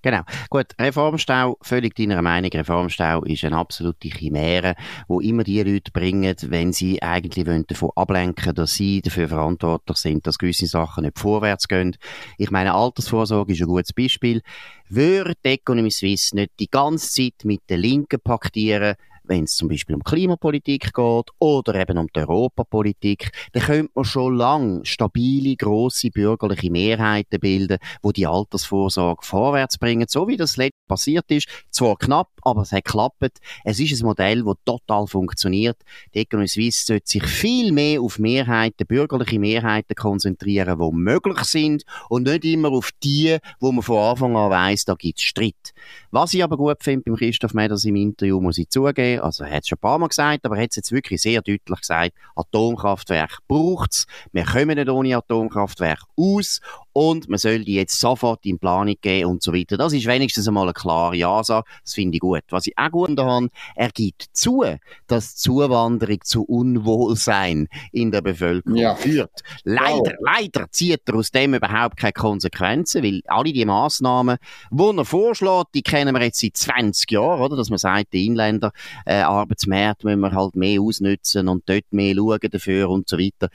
Genau. 0.06 0.22
Gut, 0.52 0.68
Reformstau, 0.80 1.58
völlig 1.64 1.96
deiner 1.96 2.22
Meinung. 2.22 2.52
Reformstau 2.52 3.24
ist 3.24 3.44
eine 3.44 3.58
absolute 3.58 4.08
Chimäre, 4.08 4.76
wo 5.08 5.20
immer 5.20 5.44
die 5.44 5.64
Leute 5.64 5.92
bringen, 5.92 6.36
wenn 6.44 6.74
sie 6.74 7.02
eigentlich 7.02 7.48
wollen, 7.48 7.66
davon 7.66 7.90
ablenken, 7.96 8.54
dass 8.54 8.76
sie 8.76 9.02
dafür 9.02 9.30
verantwortlich 9.30 9.98
sind, 9.98 10.28
dass 10.28 10.38
gewisse 10.38 10.68
Sachen 10.68 11.06
nicht 11.06 11.18
vorwärts 11.18 11.68
gehen. 11.68 11.98
Ich 12.38 12.52
meine, 12.52 12.76
Altersvorsorge 12.76 13.54
ist 13.54 13.62
ein 13.62 13.68
gutes 13.68 13.94
Beispiel. 13.94 14.44
Würde 14.90 15.34
Economy 15.42 15.90
Suisse 15.90 16.36
nicht 16.36 16.52
die 16.60 16.70
ganze 16.70 17.10
Zeit 17.10 17.44
mit 17.44 17.68
den 17.68 17.80
Linken 17.80 18.20
paktieren, 18.24 18.98
wenn 19.28 19.46
es 19.46 19.56
zum 19.56 19.68
Beispiel 19.68 19.96
um 19.96 20.04
Klimapolitik 20.04 20.94
geht 20.94 21.26
oder 21.40 21.76
eben 21.76 21.98
um 21.98 22.08
die 22.08 22.20
Europapolitik, 22.20 23.32
dann 23.54 23.64
könnte 23.64 23.92
man 23.96 24.06
schon 24.06 24.36
lange 24.36 24.86
stabile, 24.86 25.56
grosse 25.56 26.10
bürgerliche 26.10 26.72
Mehrheiten 26.72 27.40
bilden, 27.40 27.78
wo 28.02 28.12
die 28.12 28.28
Altersvorsorge 28.28 29.26
vorwärts 29.26 29.78
bringen, 29.78 30.06
so 30.08 30.28
wie 30.28 30.38
das 30.38 30.58
letzte 30.58 30.85
passiert 30.88 31.30
ist. 31.30 31.48
Zwar 31.70 31.98
knapp, 31.98 32.30
aber 32.42 32.62
es 32.62 32.72
hat 32.72 32.86
geklappt. 32.86 33.40
Es 33.64 33.80
ist 33.80 34.02
ein 34.02 34.06
Modell, 34.06 34.44
das 34.44 34.56
total 34.66 35.08
funktioniert. 35.08 35.78
Die 36.14 36.20
Economy 36.20 36.48
Suisse 36.48 36.86
sollte 36.86 37.10
sich 37.10 37.26
viel 37.26 37.72
mehr 37.72 38.02
auf 38.02 38.20
Mehrheiten, 38.20 38.88
bürgerliche 38.88 39.40
Mehrheiten 39.40 39.96
konzentrieren, 39.96 40.80
die 40.80 40.96
möglich 40.96 41.40
sind 41.40 41.84
und 42.10 42.24
nicht 42.24 42.46
immer 42.46 42.72
auf 42.72 42.92
die, 43.04 43.38
wo 43.60 43.72
man 43.72 43.84
von 43.84 43.98
Anfang 43.98 44.36
an 44.36 44.50
weiss, 44.50 44.86
da 44.86 44.96
gibt 44.96 45.20
es 45.20 45.26
Streit. 45.26 45.74
Was 46.12 46.34
ich 46.34 46.44
aber 46.44 46.58
gut 46.58 46.84
finde 46.84 47.04
beim 47.06 47.16
Christoph 47.16 47.54
Meders 47.54 47.86
im 47.86 47.96
Interview, 47.96 48.40
muss 48.40 48.58
ich 48.58 48.70
zugeben, 48.70 49.22
also 49.22 49.44
er 49.44 49.52
hat 49.52 49.64
es 49.64 49.70
schon 49.70 49.78
ein 49.78 49.82
paar 49.82 50.00
Mal 50.00 50.08
gesagt, 50.08 50.46
aber 50.46 50.56
er 50.58 50.64
hat 50.64 50.70
es 50.72 50.78
jetzt 50.78 50.92
wirklich 50.92 51.22
sehr 51.22 51.42
deutlich 51.42 51.80
gesagt, 51.80 52.14
Atomkraftwerk 52.36 53.40
braucht 53.48 53.94
es, 53.94 54.08
wir 54.32 54.46
kommen 54.46 54.78
nicht 54.78 54.90
ohne 54.90 55.18
Atomkraftwerk 55.18 56.04
aus 56.16 56.62
und 56.96 57.28
man 57.28 57.38
soll 57.38 57.66
die 57.66 57.74
jetzt 57.74 58.00
sofort 58.00 58.46
in 58.46 58.58
Planung 58.58 58.96
geben 59.02 59.32
und 59.32 59.44
so 59.44 59.52
weiter. 59.52 59.76
Das 59.76 59.92
ist 59.92 60.06
wenigstens 60.06 60.48
einmal 60.48 60.64
eine 60.64 60.72
klare 60.72 61.18
Ja-Sage. 61.18 61.68
Das 61.84 61.94
finde 61.94 62.16
ich 62.16 62.22
gut. 62.22 62.44
Was 62.52 62.68
ich 62.68 62.78
auch 62.78 62.90
gut 62.90 63.20
habe, 63.20 63.50
er 63.76 63.90
gibt 63.90 64.28
zu, 64.32 64.64
dass 65.06 65.36
Zuwanderung 65.36 66.20
zu 66.24 66.44
Unwohlsein 66.44 67.68
in 67.92 68.12
der 68.12 68.22
Bevölkerung 68.22 68.78
ja. 68.78 68.96
führt. 68.96 69.42
Leider, 69.66 69.92
wow. 69.94 70.14
leider 70.22 70.72
zieht 70.72 71.02
er 71.06 71.16
aus 71.16 71.32
dem 71.32 71.56
überhaupt 71.56 71.98
keine 71.98 72.14
Konsequenzen, 72.14 73.04
weil 73.04 73.22
alle 73.26 73.52
die 73.52 73.66
Massnahmen, 73.66 74.38
die 74.72 74.98
er 74.98 75.04
vorschlägt, 75.04 75.76
die 75.76 75.82
kennen 75.82 76.16
wir 76.16 76.24
jetzt 76.24 76.40
seit 76.40 76.56
20 76.56 77.12
Jahren, 77.12 77.42
oder? 77.42 77.58
Dass 77.58 77.70
man 77.70 77.78
sagt, 77.78 78.14
die 78.14 78.26
Inländer, 78.26 78.72
äh, 79.06 79.16
Arbeitsmärkte 79.16 80.08
müssen 80.08 80.22
wir 80.22 80.32
halt 80.32 80.56
mehr 80.56 80.80
ausnutzen 80.80 81.50
und 81.50 81.68
dort 81.68 81.92
mehr 81.92 82.16
schauen 82.16 82.50
dafür 82.50 82.90
und 82.90 83.10
so 83.10 83.18
weiter. 83.18 83.50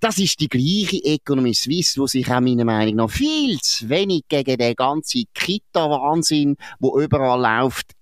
Das 0.00 0.16
ist 0.16 0.40
die 0.40 0.48
gleiche 0.48 1.04
Economy 1.04 1.52
Suisse, 1.52 2.00
die 2.00 2.08
sich 2.08 2.30
auch 2.30 2.40
meiner 2.40 2.64
Meinung 2.64 2.85
Meinung 2.86 3.06
nach 3.06 3.10
viel 3.10 3.58
zu 3.60 3.88
wenig 3.88 4.22
gegen 4.28 4.56
den 4.58 4.74
ganzen 4.74 5.24
Kita-Wahnsinn, 5.34 6.56
wo 6.78 7.00
überall 7.00 7.40
läuft, 7.40 7.92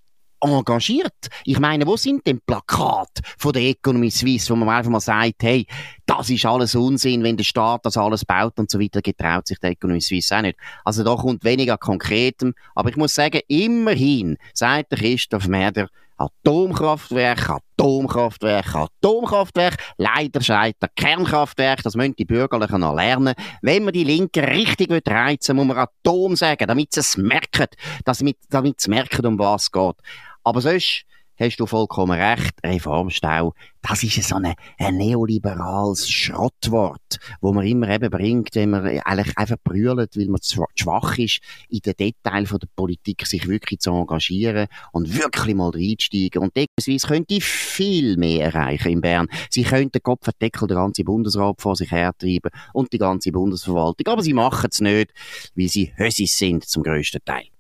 engagiert. 0.40 1.28
Ich 1.44 1.58
meine, 1.58 1.86
wo 1.86 1.96
sind 1.96 2.26
denn 2.26 2.40
Plakate 2.46 3.22
von 3.38 3.52
der 3.52 3.62
Economy 3.62 4.10
Suisse, 4.10 4.50
wo 4.50 4.56
man 4.56 4.68
einfach 4.68 4.90
mal 4.90 5.00
sagt, 5.00 5.42
hey, 5.42 5.66
das 6.06 6.30
ist 6.30 6.44
alles 6.44 6.74
Unsinn, 6.74 7.22
wenn 7.22 7.36
der 7.36 7.44
Staat 7.44 7.86
das 7.86 7.96
alles 7.96 8.24
baut 8.24 8.58
und 8.58 8.70
so 8.70 8.78
weiter, 8.78 9.00
getraut 9.00 9.46
sich 9.46 9.58
der 9.58 9.70
Economy 9.70 10.00
Suisse 10.00 10.36
auch 10.36 10.42
nicht. 10.42 10.58
Also 10.84 11.02
da 11.02 11.14
kommt 11.14 11.44
weniger 11.44 11.78
Konkretem. 11.78 12.54
Aber 12.74 12.90
ich 12.90 12.96
muss 12.96 13.14
sagen, 13.14 13.40
immerhin, 13.48 14.36
sagt 14.52 14.92
der 14.92 14.98
Christoph 14.98 15.48
Merder, 15.48 15.88
Atomkraftwerk, 16.16 17.50
Atomkraftwerk, 17.50 18.74
Atomkraftwerk. 18.74 19.76
Leider 19.96 20.40
scheitert 20.40 20.94
Kernkraftwerk. 20.94 21.82
Das 21.82 21.96
müssen 21.96 22.14
die 22.16 22.24
Bürgerlichen 22.24 22.80
noch 22.80 22.94
lernen. 22.94 23.34
Wenn 23.62 23.84
man 23.84 23.92
die 23.92 24.04
Linken 24.04 24.44
richtig 24.44 24.90
reizen 25.08 25.56
will, 25.56 25.64
muss 25.64 25.74
man 25.74 25.88
Atom 25.88 26.36
sagen, 26.36 26.68
damit 26.68 26.92
sie 26.92 27.00
es 27.00 27.16
merken, 27.16 27.66
damit 28.04 28.80
sie 28.80 28.90
merken, 28.90 29.26
um 29.26 29.38
was 29.38 29.64
es 29.64 29.72
geht. 29.72 29.96
Aber 30.44 30.60
sonst, 30.60 31.04
hast 31.38 31.56
du 31.56 31.66
vollkommen 31.66 32.18
recht, 32.18 32.54
Reformstau, 32.64 33.54
das 33.82 34.02
ist 34.02 34.22
so 34.22 34.36
ein, 34.36 34.54
ein 34.78 34.96
neoliberales 34.96 36.08
Schrottwort, 36.08 37.18
wo 37.40 37.52
man 37.52 37.66
immer 37.66 37.88
eben 37.90 38.10
bringt, 38.10 38.54
wenn 38.54 38.70
man 38.70 38.86
eigentlich 38.86 39.36
einfach 39.36 39.56
brüllt, 39.62 40.16
weil 40.16 40.28
man 40.28 40.40
zu 40.40 40.64
schwach 40.74 41.18
ist, 41.18 41.40
in 41.68 41.80
den 41.80 41.94
Details 41.94 42.50
der 42.50 42.68
Politik 42.74 43.26
sich 43.26 43.46
wirklich 43.46 43.80
zu 43.80 43.90
engagieren 43.90 44.68
und 44.92 45.14
wirklich 45.16 45.54
mal 45.54 45.70
reinsteigen. 45.70 46.42
Und 46.42 46.56
deckungsweise 46.56 47.06
könnte 47.06 47.40
viel 47.40 48.16
mehr 48.16 48.46
erreichen 48.46 48.92
in 48.92 49.00
Bern. 49.00 49.28
Sie 49.50 49.64
könnten 49.64 50.02
Kopfendeckel 50.02 50.68
den 50.68 50.76
ganzen 50.76 51.04
Bundesrat 51.04 51.60
vor 51.60 51.76
sich 51.76 51.90
hertreiben 51.90 52.50
und 52.72 52.92
die 52.92 52.98
ganze 52.98 53.32
Bundesverwaltung. 53.32 54.06
Aber 54.06 54.22
sie 54.22 54.32
machen 54.32 54.68
es 54.70 54.80
nicht, 54.80 55.12
weil 55.54 55.68
sie 55.68 55.92
Hösis 55.96 56.38
sind 56.38 56.64
zum 56.64 56.82
grössten 56.82 57.24
Teil. 57.24 57.53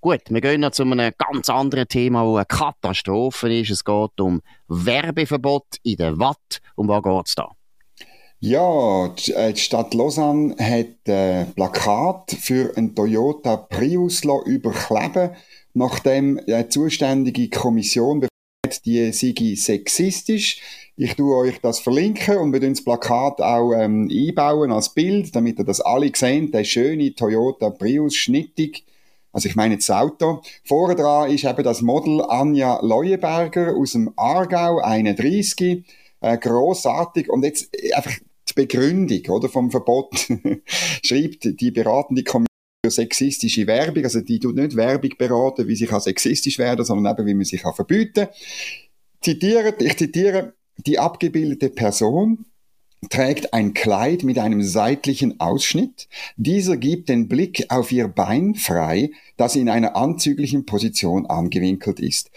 Gut, 0.00 0.20
wir 0.28 0.40
gehen 0.40 0.60
noch 0.60 0.70
zu 0.70 0.84
einem 0.84 1.12
ganz 1.18 1.48
anderen 1.48 1.88
Thema, 1.88 2.24
wo 2.24 2.36
eine 2.36 2.46
Katastrophe 2.46 3.52
ist. 3.52 3.70
Es 3.70 3.84
geht 3.84 4.20
um 4.20 4.40
Werbeverbot 4.68 5.66
in 5.82 5.96
der 5.96 6.16
Watt. 6.20 6.60
Um 6.76 6.86
was 6.86 7.02
geht 7.02 7.26
es 7.26 7.34
da? 7.34 7.50
Ja, 8.38 9.06
äh, 9.06 9.52
die 9.52 9.60
Stadt 9.60 9.94
Lausanne 9.94 10.54
hat 10.56 11.08
ein 11.08 11.52
Plakat 11.54 12.30
für 12.30 12.76
einen 12.76 12.94
Toyota 12.94 13.56
Prius 13.56 14.22
überkleben, 14.22 15.30
nachdem 15.74 16.38
eine 16.46 16.68
zuständige 16.68 17.50
Kommission 17.50 18.20
befindet, 18.20 18.86
die 18.86 19.10
sei 19.10 19.56
sexistisch. 19.56 20.60
Ich 20.94 21.16
tue 21.16 21.36
euch 21.36 21.60
das 21.60 21.80
verlinken 21.80 22.38
und 22.38 22.52
wir 22.52 22.60
das 22.60 22.84
Plakat 22.84 23.40
auch 23.40 23.72
ähm, 23.72 24.08
einbauen 24.12 24.70
als 24.70 24.94
Bild, 24.94 25.34
damit 25.34 25.58
ihr 25.58 25.64
das 25.64 25.80
alle 25.80 26.12
sehen. 26.14 26.52
Der 26.52 26.62
schöne 26.62 27.12
Toyota 27.16 27.70
Prius, 27.70 28.14
schnittig, 28.14 28.84
also 29.32 29.48
ich 29.48 29.56
meine 29.56 29.76
das 29.76 29.90
Auto. 29.90 30.42
Vorne 30.64 30.96
dran 30.96 31.30
ist 31.30 31.44
eben 31.44 31.62
das 31.62 31.82
Model 31.82 32.22
Anja 32.22 32.80
Leuenberger 32.82 33.76
aus 33.76 33.92
dem 33.92 34.12
Aargau, 34.16 34.78
31, 34.80 35.84
äh, 36.20 36.38
grossartig. 36.38 37.28
Und 37.28 37.44
jetzt 37.44 37.70
einfach 37.94 38.12
die 38.48 38.54
Begründung 38.54 39.20
oder, 39.28 39.48
vom 39.48 39.70
Verbot 39.70 40.28
schreibt 41.04 41.60
die 41.60 41.70
beratende 41.70 42.24
Kommission 42.24 42.48
für 42.84 42.90
sexistische 42.90 43.66
Werbung. 43.66 44.04
Also 44.04 44.20
die 44.20 44.38
tut 44.38 44.56
nicht 44.56 44.76
Werbung 44.76 45.10
beraten, 45.18 45.68
wie 45.68 45.76
sie 45.76 45.86
kann 45.86 46.00
sexistisch 46.00 46.58
werden, 46.58 46.84
sondern 46.84 47.14
eben, 47.14 47.26
wie 47.26 47.34
man 47.34 47.44
sich 47.44 47.62
kann 47.62 47.74
verbieten. 47.74 48.28
Zitiert, 49.20 49.82
ich 49.82 49.96
zitiere, 49.96 50.54
die 50.86 50.98
abgebildete 50.98 51.70
Person 51.70 52.46
trägt 53.10 53.54
ein 53.54 53.74
Kleid 53.74 54.22
mit 54.24 54.38
einem 54.38 54.62
seitlichen 54.62 55.40
Ausschnitt. 55.40 56.08
Dieser 56.36 56.76
gibt 56.76 57.08
den 57.08 57.28
Blick 57.28 57.66
auf 57.68 57.92
ihr 57.92 58.08
Bein 58.08 58.54
frei, 58.54 59.10
das 59.36 59.56
in 59.56 59.68
einer 59.68 59.96
anzüglichen 59.96 60.66
Position 60.66 61.26
angewinkelt 61.26 62.00
ist. 62.00 62.30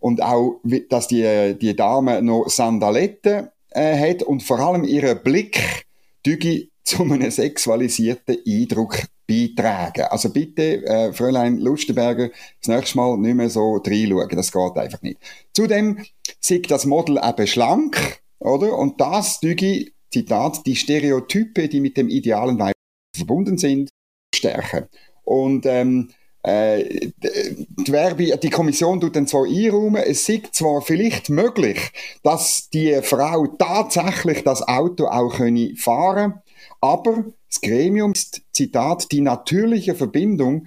Und 0.00 0.22
auch, 0.22 0.60
dass 0.90 1.08
die, 1.08 1.56
die 1.60 1.74
Dame 1.74 2.22
noch 2.22 2.48
Sandaletten 2.48 3.48
äh, 3.70 4.10
hat 4.10 4.22
und 4.22 4.42
vor 4.42 4.60
allem 4.60 4.84
ihr 4.84 5.14
Blick 5.14 5.84
düge 6.24 6.68
zu 6.84 7.02
einem 7.02 7.30
sexualisierten 7.30 8.38
Eindruck 8.46 9.02
beitragen. 9.26 10.06
Also 10.10 10.30
bitte, 10.30 10.84
äh, 10.86 11.12
Fräulein 11.12 11.58
Lustenberger, 11.58 12.30
das 12.60 12.68
nächste 12.68 12.96
Mal 12.96 13.18
nicht 13.18 13.34
mehr 13.34 13.50
so 13.50 13.76
reinschauen. 13.76 14.28
Das 14.30 14.50
geht 14.50 14.76
einfach 14.76 15.02
nicht. 15.02 15.18
Zudem 15.52 16.04
sieht 16.40 16.70
das 16.70 16.86
Model 16.86 17.20
eben 17.22 17.46
schlank, 17.46 18.20
oder? 18.38 18.76
Und 18.76 19.00
das 19.00 19.40
düge 19.40 19.92
Zitat, 20.10 20.66
die 20.66 20.76
Stereotype, 20.76 21.68
die 21.68 21.80
mit 21.80 21.96
dem 21.96 22.08
idealen 22.08 22.58
Weib 22.58 22.74
verbunden 23.16 23.58
sind, 23.58 23.90
stärken. 24.34 24.86
Und 25.24 25.66
ähm, 25.66 26.10
äh, 26.42 27.10
die, 27.18 27.92
Werbe, 27.92 28.38
die 28.38 28.50
Kommission 28.50 29.00
tut 29.00 29.16
dann 29.16 29.26
zwar 29.26 29.44
einräumen, 29.44 30.02
es 30.02 30.28
ist 30.28 30.54
zwar 30.54 30.80
vielleicht 30.82 31.28
möglich, 31.28 31.78
dass 32.22 32.70
die 32.70 33.00
Frau 33.02 33.46
tatsächlich 33.46 34.44
das 34.44 34.66
Auto 34.66 35.06
auch 35.06 35.36
können 35.36 35.76
fahren 35.76 36.42
aber 36.80 37.24
das 37.48 37.60
Gremium 37.60 38.12
ist, 38.12 38.42
Zitat, 38.52 39.10
die 39.12 39.20
natürliche 39.20 39.94
Verbindung 39.94 40.66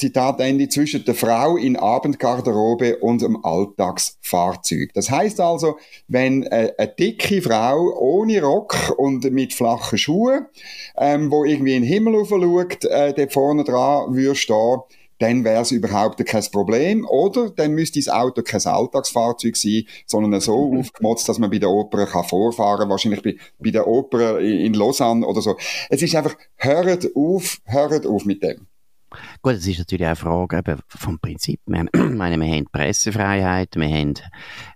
Zitat 0.00 0.40
Ende, 0.40 0.68
zwischen 0.68 1.04
der 1.04 1.14
Frau 1.14 1.56
in 1.56 1.76
Abendgarderobe 1.76 2.96
und 2.98 3.20
dem 3.20 3.44
Alltagsfahrzeug. 3.44 4.90
Das 4.94 5.10
heißt 5.10 5.40
also, 5.40 5.76
wenn 6.08 6.44
äh, 6.44 6.72
eine 6.78 6.88
dicke 6.88 7.42
Frau 7.42 7.92
ohne 7.98 8.40
Rock 8.40 8.94
und 8.96 9.30
mit 9.30 9.52
flachen 9.52 9.98
Schuhen, 9.98 10.46
ähm, 10.96 11.30
wo 11.30 11.44
irgendwie 11.44 11.76
in 11.76 11.82
den 11.82 11.88
Himmel 11.88 12.24
schaut, 12.24 12.84
äh, 12.86 13.12
dort 13.12 13.32
vorne 13.32 13.62
dran 13.62 14.14
würde 14.14 14.34
stehen, 14.34 14.78
dann 15.20 15.44
wäre 15.44 15.60
es 15.60 15.70
überhaupt 15.70 16.24
kein 16.24 16.44
Problem. 16.50 17.06
Oder 17.06 17.50
dann 17.50 17.72
müsste 17.72 18.00
das 18.00 18.08
Auto 18.08 18.42
kein 18.42 18.64
Alltagsfahrzeug 18.64 19.54
sein, 19.54 19.84
sondern 20.06 20.40
so 20.40 20.70
mhm. 20.70 20.80
aufgemotzt, 20.80 21.28
dass 21.28 21.38
man 21.38 21.50
bei 21.50 21.58
der 21.58 21.68
Oper 21.68 22.06
kann 22.06 22.24
vorfahren 22.24 22.80
kann. 22.80 22.88
Wahrscheinlich 22.88 23.22
bei, 23.22 23.36
bei 23.58 23.70
der 23.70 23.86
Oper 23.86 24.40
in 24.40 24.72
Lausanne 24.72 25.26
oder 25.26 25.42
so. 25.42 25.56
Es 25.90 26.00
ist 26.00 26.16
einfach, 26.16 26.36
hört 26.56 27.14
auf, 27.14 27.58
hört 27.66 28.06
auf 28.06 28.24
mit 28.24 28.42
dem. 28.42 28.66
Gut, 29.42 29.54
es 29.54 29.66
ist 29.66 29.78
natürlich 29.78 30.06
auch 30.06 30.08
eine 30.08 30.16
Frage 30.16 30.58
eben 30.58 30.80
vom 30.88 31.18
Prinzip. 31.18 31.60
Wir, 31.66 31.86
meine, 31.94 32.38
wir 32.38 32.52
haben 32.52 32.66
Pressefreiheit, 32.70 33.76
wir 33.76 33.88
haben 33.88 34.14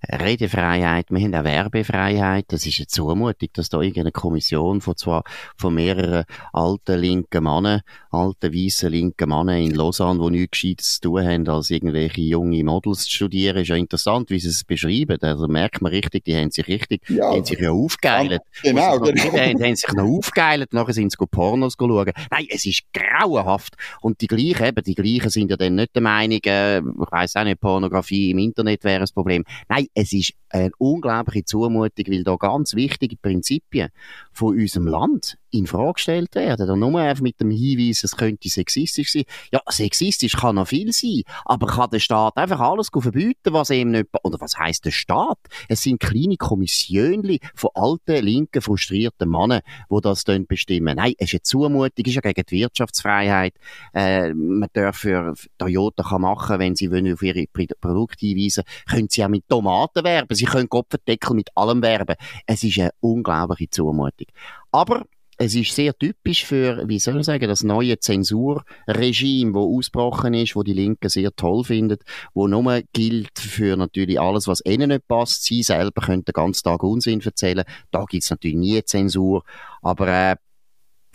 Redefreiheit, 0.09 1.07
wir 1.11 1.21
haben 1.21 1.35
auch 1.35 1.45
Werbefreiheit. 1.45 2.47
Das 2.49 2.67
ist 2.67 2.79
eine 2.79 2.87
Zumutung, 2.87 3.49
dass 3.53 3.69
da 3.69 3.81
irgendeine 3.81 4.13
Kommission 4.13 4.81
von 4.81 4.97
zwar 4.97 5.25
von 5.57 5.75
mehreren 5.75 6.25
alten 6.53 7.01
linken 7.01 7.45
Männern, 7.45 7.81
alten 8.11 8.55
weißen 8.55 8.91
linken 8.91 9.29
Männern 9.29 9.59
in 9.59 9.75
Lausanne, 9.75 10.21
die 10.25 10.31
nichts 10.31 10.51
Gescheites 10.53 10.95
zu 10.95 11.01
tun 11.03 11.27
haben, 11.27 11.49
als 11.49 11.71
irgendwelche 11.71 12.21
junge 12.21 12.65
Models 12.65 13.05
zu 13.05 13.11
studieren, 13.11 13.59
ist 13.59 13.69
ja 13.69 13.77
interessant, 13.77 14.31
wie 14.31 14.41
sie 14.41 14.49
es 14.49 14.65
beschreiben. 14.65 15.19
Also 15.21 15.49
merkt 15.49 15.83
man 15.83 15.91
richtig, 15.91 16.25
die 16.25 16.37
haben 16.37 16.51
sich 16.51 16.67
richtig, 16.69 17.03
ja, 17.09 17.31
die 17.31 17.37
haben 17.39 17.45
sich 17.45 17.59
ja 17.59 17.71
aufgeilt. 17.71 18.43
Genau, 18.63 18.99
genau. 18.99 19.13
Die 19.13 19.21
haben, 19.21 19.63
haben 19.63 19.77
sich 19.77 19.93
noch 19.93 20.05
aufgeilt, 20.05 20.73
nachher 20.73 20.93
sind 20.93 21.13
sie 21.13 21.27
Pornos 21.35 21.75
schauen. 21.79 22.13
Nein, 22.31 22.47
es 22.49 22.67
ist 22.67 22.83
grauenhaft. 22.93 23.75
Und 24.01 24.21
die 24.27 24.37
gleichen, 24.37 24.67
eben, 24.67 24.85
die 24.85 24.95
gleichen 24.95 25.31
sind 25.31 25.51
ja 25.51 25.57
dann 25.57 25.75
nicht 25.75 25.95
der 25.95 26.03
Meinung, 26.03 26.41
äh, 26.45 26.79
ich 26.79 27.13
weiss 27.13 27.37
auch 27.37 27.45
nicht, 27.45 27.61
Pornografie 27.61 28.31
im 28.31 28.39
Internet 28.39 28.83
wäre 28.85 29.01
das 29.01 29.13
Problem. 29.13 29.45
Nein, 29.69 29.87
es 29.95 30.13
ist 30.13 30.33
eine 30.55 30.71
unglaubliche 30.79 31.45
Zumutung, 31.45 32.05
weil 32.09 32.23
da 32.23 32.37
ganz 32.37 32.75
wichtige 32.75 33.17
Prinzipien 33.17 33.89
von 34.33 34.57
unserem 34.57 34.87
Land 34.87 35.37
in 35.51 35.67
Frage 35.67 35.95
gestellt 35.95 36.35
werden. 36.35 36.71
Und 36.71 36.81
nur 36.81 37.01
einfach 37.01 37.23
mit 37.23 37.41
dem 37.41 37.51
Hinweis, 37.51 38.05
es 38.05 38.17
könnte 38.17 38.49
sexistisch 38.49 39.13
sein. 39.13 39.25
Ja, 39.53 39.61
sexistisch 39.69 40.37
kann 40.37 40.57
noch 40.57 40.69
viel 40.69 40.93
sein, 40.93 41.23
aber 41.45 41.67
kann 41.67 41.91
der 41.91 41.99
Staat 41.99 42.37
einfach 42.37 42.61
alles 42.61 42.91
verbieten, 42.93 43.53
was 43.53 43.71
ihm 43.71 43.91
nicht, 43.91 44.07
oder 44.23 44.41
was 44.41 44.57
heißt 44.57 44.85
der 44.85 44.91
Staat? 44.91 45.39
Es 45.69 45.83
sind 45.83 46.01
kleine 46.01 46.37
Kommissionen 46.37 47.39
von 47.55 47.71
alten, 47.75 48.25
linken, 48.25 48.63
frustrierten 48.63 49.31
Männern, 49.31 49.61
die 49.91 50.01
das 50.03 50.25
dann 50.25 50.47
bestimmen. 50.47 50.97
Nein, 50.97 51.15
es 51.19 51.29
ist 51.29 51.35
eine 51.35 51.43
Zumutung, 51.43 52.05
es 52.05 52.09
ist 52.09 52.15
ja 52.15 52.21
gegen 52.21 52.47
die 52.49 52.61
Wirtschaftsfreiheit. 52.61 53.55
Äh, 53.93 54.35
man 54.35 54.69
darf 54.73 54.99
für 54.99 55.35
Toyota 55.59 56.19
machen, 56.19 56.59
wenn 56.59 56.77
sie 56.77 56.91
wollen 56.91 57.13
auf 57.13 57.23
ihre 57.23 57.47
Produkte 57.47 58.27
hinweisen, 58.27 58.65
können 58.89 59.09
sie 59.09 59.25
auch 59.25 59.29
mit 59.29 59.49
Tomaten 59.49 60.05
werben, 60.05 60.35
sie 60.35 60.44
können 60.47 60.69
Kopfendeckel 60.69 61.35
mit 61.35 61.51
allem 61.57 61.83
werben. 61.83 62.17
Es 62.47 62.63
ist 62.63 62.79
eine 62.79 62.91
unglaubliche 63.01 63.71
Zumutung. 63.71 64.27
Aber 64.73 65.05
es 65.37 65.55
ist 65.55 65.75
sehr 65.75 65.97
typisch 65.97 66.45
für, 66.45 66.89
wie 66.89 66.99
soll 66.99 67.19
ich 67.19 67.27
sagen, 67.27 67.49
das 67.49 67.65
neue 67.65 67.99
Zensurregime, 67.99 69.55
wo 69.55 69.77
ausgebrochen 69.79 70.35
ist, 70.35 70.55
wo 70.55 70.63
die 70.63 70.73
Linken 70.73 71.09
sehr 71.09 71.35
toll 71.35 71.65
findet, 71.65 72.03
wo 72.35 72.47
nur 72.47 72.83
gilt 72.93 73.39
für 73.39 73.77
natürlich 73.77 74.21
alles, 74.21 74.47
was 74.47 74.65
ihnen 74.65 74.91
nicht 74.91 75.09
passt. 75.09 75.45
Sie 75.45 75.63
selber 75.63 76.03
können 76.03 76.25
den 76.25 76.33
ganzen 76.33 76.63
Tag 76.63 76.83
Unsinn 76.83 77.21
erzählen. 77.21 77.65
Da 77.91 78.05
gibt 78.05 78.23
es 78.23 78.31
natürlich 78.31 78.57
nie 78.57 78.85
Zensur. 78.85 79.43
Aber 79.83 80.07
äh, 80.07 80.37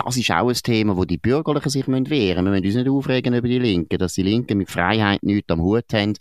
das 0.06 0.18
ist 0.18 0.32
auch 0.32 0.48
ein 0.48 0.56
Thema, 0.56 0.96
wo 0.96 1.04
die 1.04 1.18
Bürgerlichen 1.18 1.70
sich 1.70 1.88
wehren 1.88 2.04
müssen. 2.04 2.16
Wir 2.18 2.42
müssen 2.44 2.66
uns 2.66 2.76
nicht 2.76 2.90
aufregen 2.90 3.34
über 3.34 3.48
die 3.48 3.60
Linken, 3.60 3.98
dass 3.98 4.14
die 4.14 4.24
Linken 4.24 4.58
mit 4.58 4.70
Freiheit 4.70 5.24
nichts 5.24 5.52
am 5.52 5.62
Hut 5.62 5.94
haben, 5.94 6.14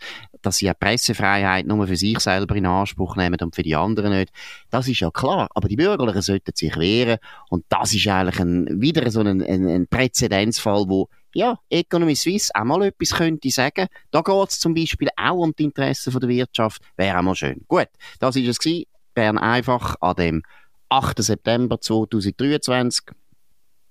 dass 0.42 0.56
sie 0.56 0.68
eine 0.68 0.74
Pressefreiheit 0.74 1.66
nur 1.66 1.86
für 1.86 1.96
sich 1.96 2.18
selber 2.18 2.56
in 2.56 2.66
Anspruch 2.66 3.16
nehmen 3.16 3.38
und 3.40 3.54
für 3.54 3.62
die 3.62 3.76
anderen 3.76 4.12
nicht. 4.12 4.32
Das 4.70 4.88
ist 4.88 5.00
ja 5.00 5.10
klar. 5.10 5.48
Aber 5.54 5.68
die 5.68 5.76
Bürgerlichen 5.76 6.22
sollten 6.22 6.52
sich 6.54 6.76
wehren. 6.76 7.18
Und 7.50 7.64
das 7.68 7.94
ist 7.94 8.06
eigentlich 8.08 8.40
ein, 8.40 8.80
wieder 8.80 9.08
so 9.10 9.20
ein, 9.20 9.42
ein, 9.42 9.68
ein 9.68 9.86
Präzedenzfall, 9.86 10.84
wo 10.88 11.08
ja, 11.34 11.58
Economy 11.70 12.16
Suisse 12.16 12.50
auch 12.54 12.64
mal 12.64 12.82
etwas 12.82 13.10
könnte 13.10 13.50
sagen. 13.50 13.86
Da 14.10 14.22
geht 14.22 14.48
es 14.48 14.58
zum 14.58 14.74
Beispiel 14.74 15.08
auch 15.16 15.38
um 15.38 15.54
die 15.56 15.64
Interessen 15.64 16.18
der 16.18 16.28
Wirtschaft. 16.28 16.82
Wäre 16.96 17.18
auch 17.18 17.22
mal 17.22 17.34
schön. 17.36 17.64
Gut, 17.68 17.88
das 18.18 18.34
war 18.34 18.42
es 18.42 18.58
gewesen. 18.58 18.84
Bern 19.14 19.38
einfach 19.38 19.96
an 20.00 20.16
dem 20.16 20.42
8. 20.88 21.22
September 21.22 21.80
2023. 21.80 23.04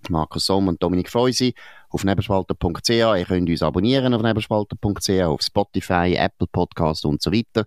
Markus 0.10 0.46
Somm 0.46 0.68
und 0.68 0.82
Dominik 0.82 1.10
Feusi 1.10 1.54
auf 1.90 2.04
nebelspalter.ch. 2.04 2.90
Ihr 2.90 3.26
könnt 3.26 3.50
uns 3.50 3.62
abonnieren 3.62 4.14
auf 4.14 4.22
nebelspalter.ch, 4.22 5.10
auf 5.24 5.42
Spotify, 5.42 6.16
Apple 6.18 6.48
Podcast 6.52 7.06
und 7.06 7.22
so 7.22 7.32
weiter. 7.32 7.66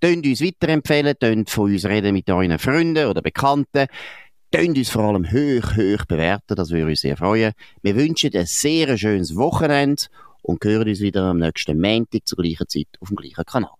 Tönt 0.00 0.26
uns 0.26 0.40
weiterempfehlen, 0.40 1.18
tönt 1.18 1.50
von 1.50 1.70
uns 1.70 1.84
reden 1.84 2.12
mit 2.14 2.28
euren 2.30 2.58
Freunden 2.58 3.06
oder 3.06 3.22
Bekannten. 3.22 3.86
Tönt 4.50 4.76
uns 4.76 4.90
vor 4.90 5.04
allem 5.04 5.30
hoch, 5.30 5.76
hoch 5.76 6.04
bewerten, 6.06 6.56
das 6.56 6.70
würde 6.70 6.90
uns 6.90 7.02
sehr 7.02 7.16
freuen. 7.16 7.52
Wir 7.82 7.94
wünschen 7.94 8.34
ein 8.34 8.46
sehr 8.46 8.98
schönes 8.98 9.36
Wochenende 9.36 10.02
und 10.42 10.64
hören 10.64 10.88
uns 10.88 11.00
wieder 11.00 11.24
am 11.24 11.38
nächsten 11.38 11.80
Montag 11.80 12.26
zur 12.26 12.38
gleichen 12.38 12.68
Zeit 12.68 12.88
auf 13.00 13.08
dem 13.08 13.16
gleichen 13.16 13.44
Kanal. 13.44 13.79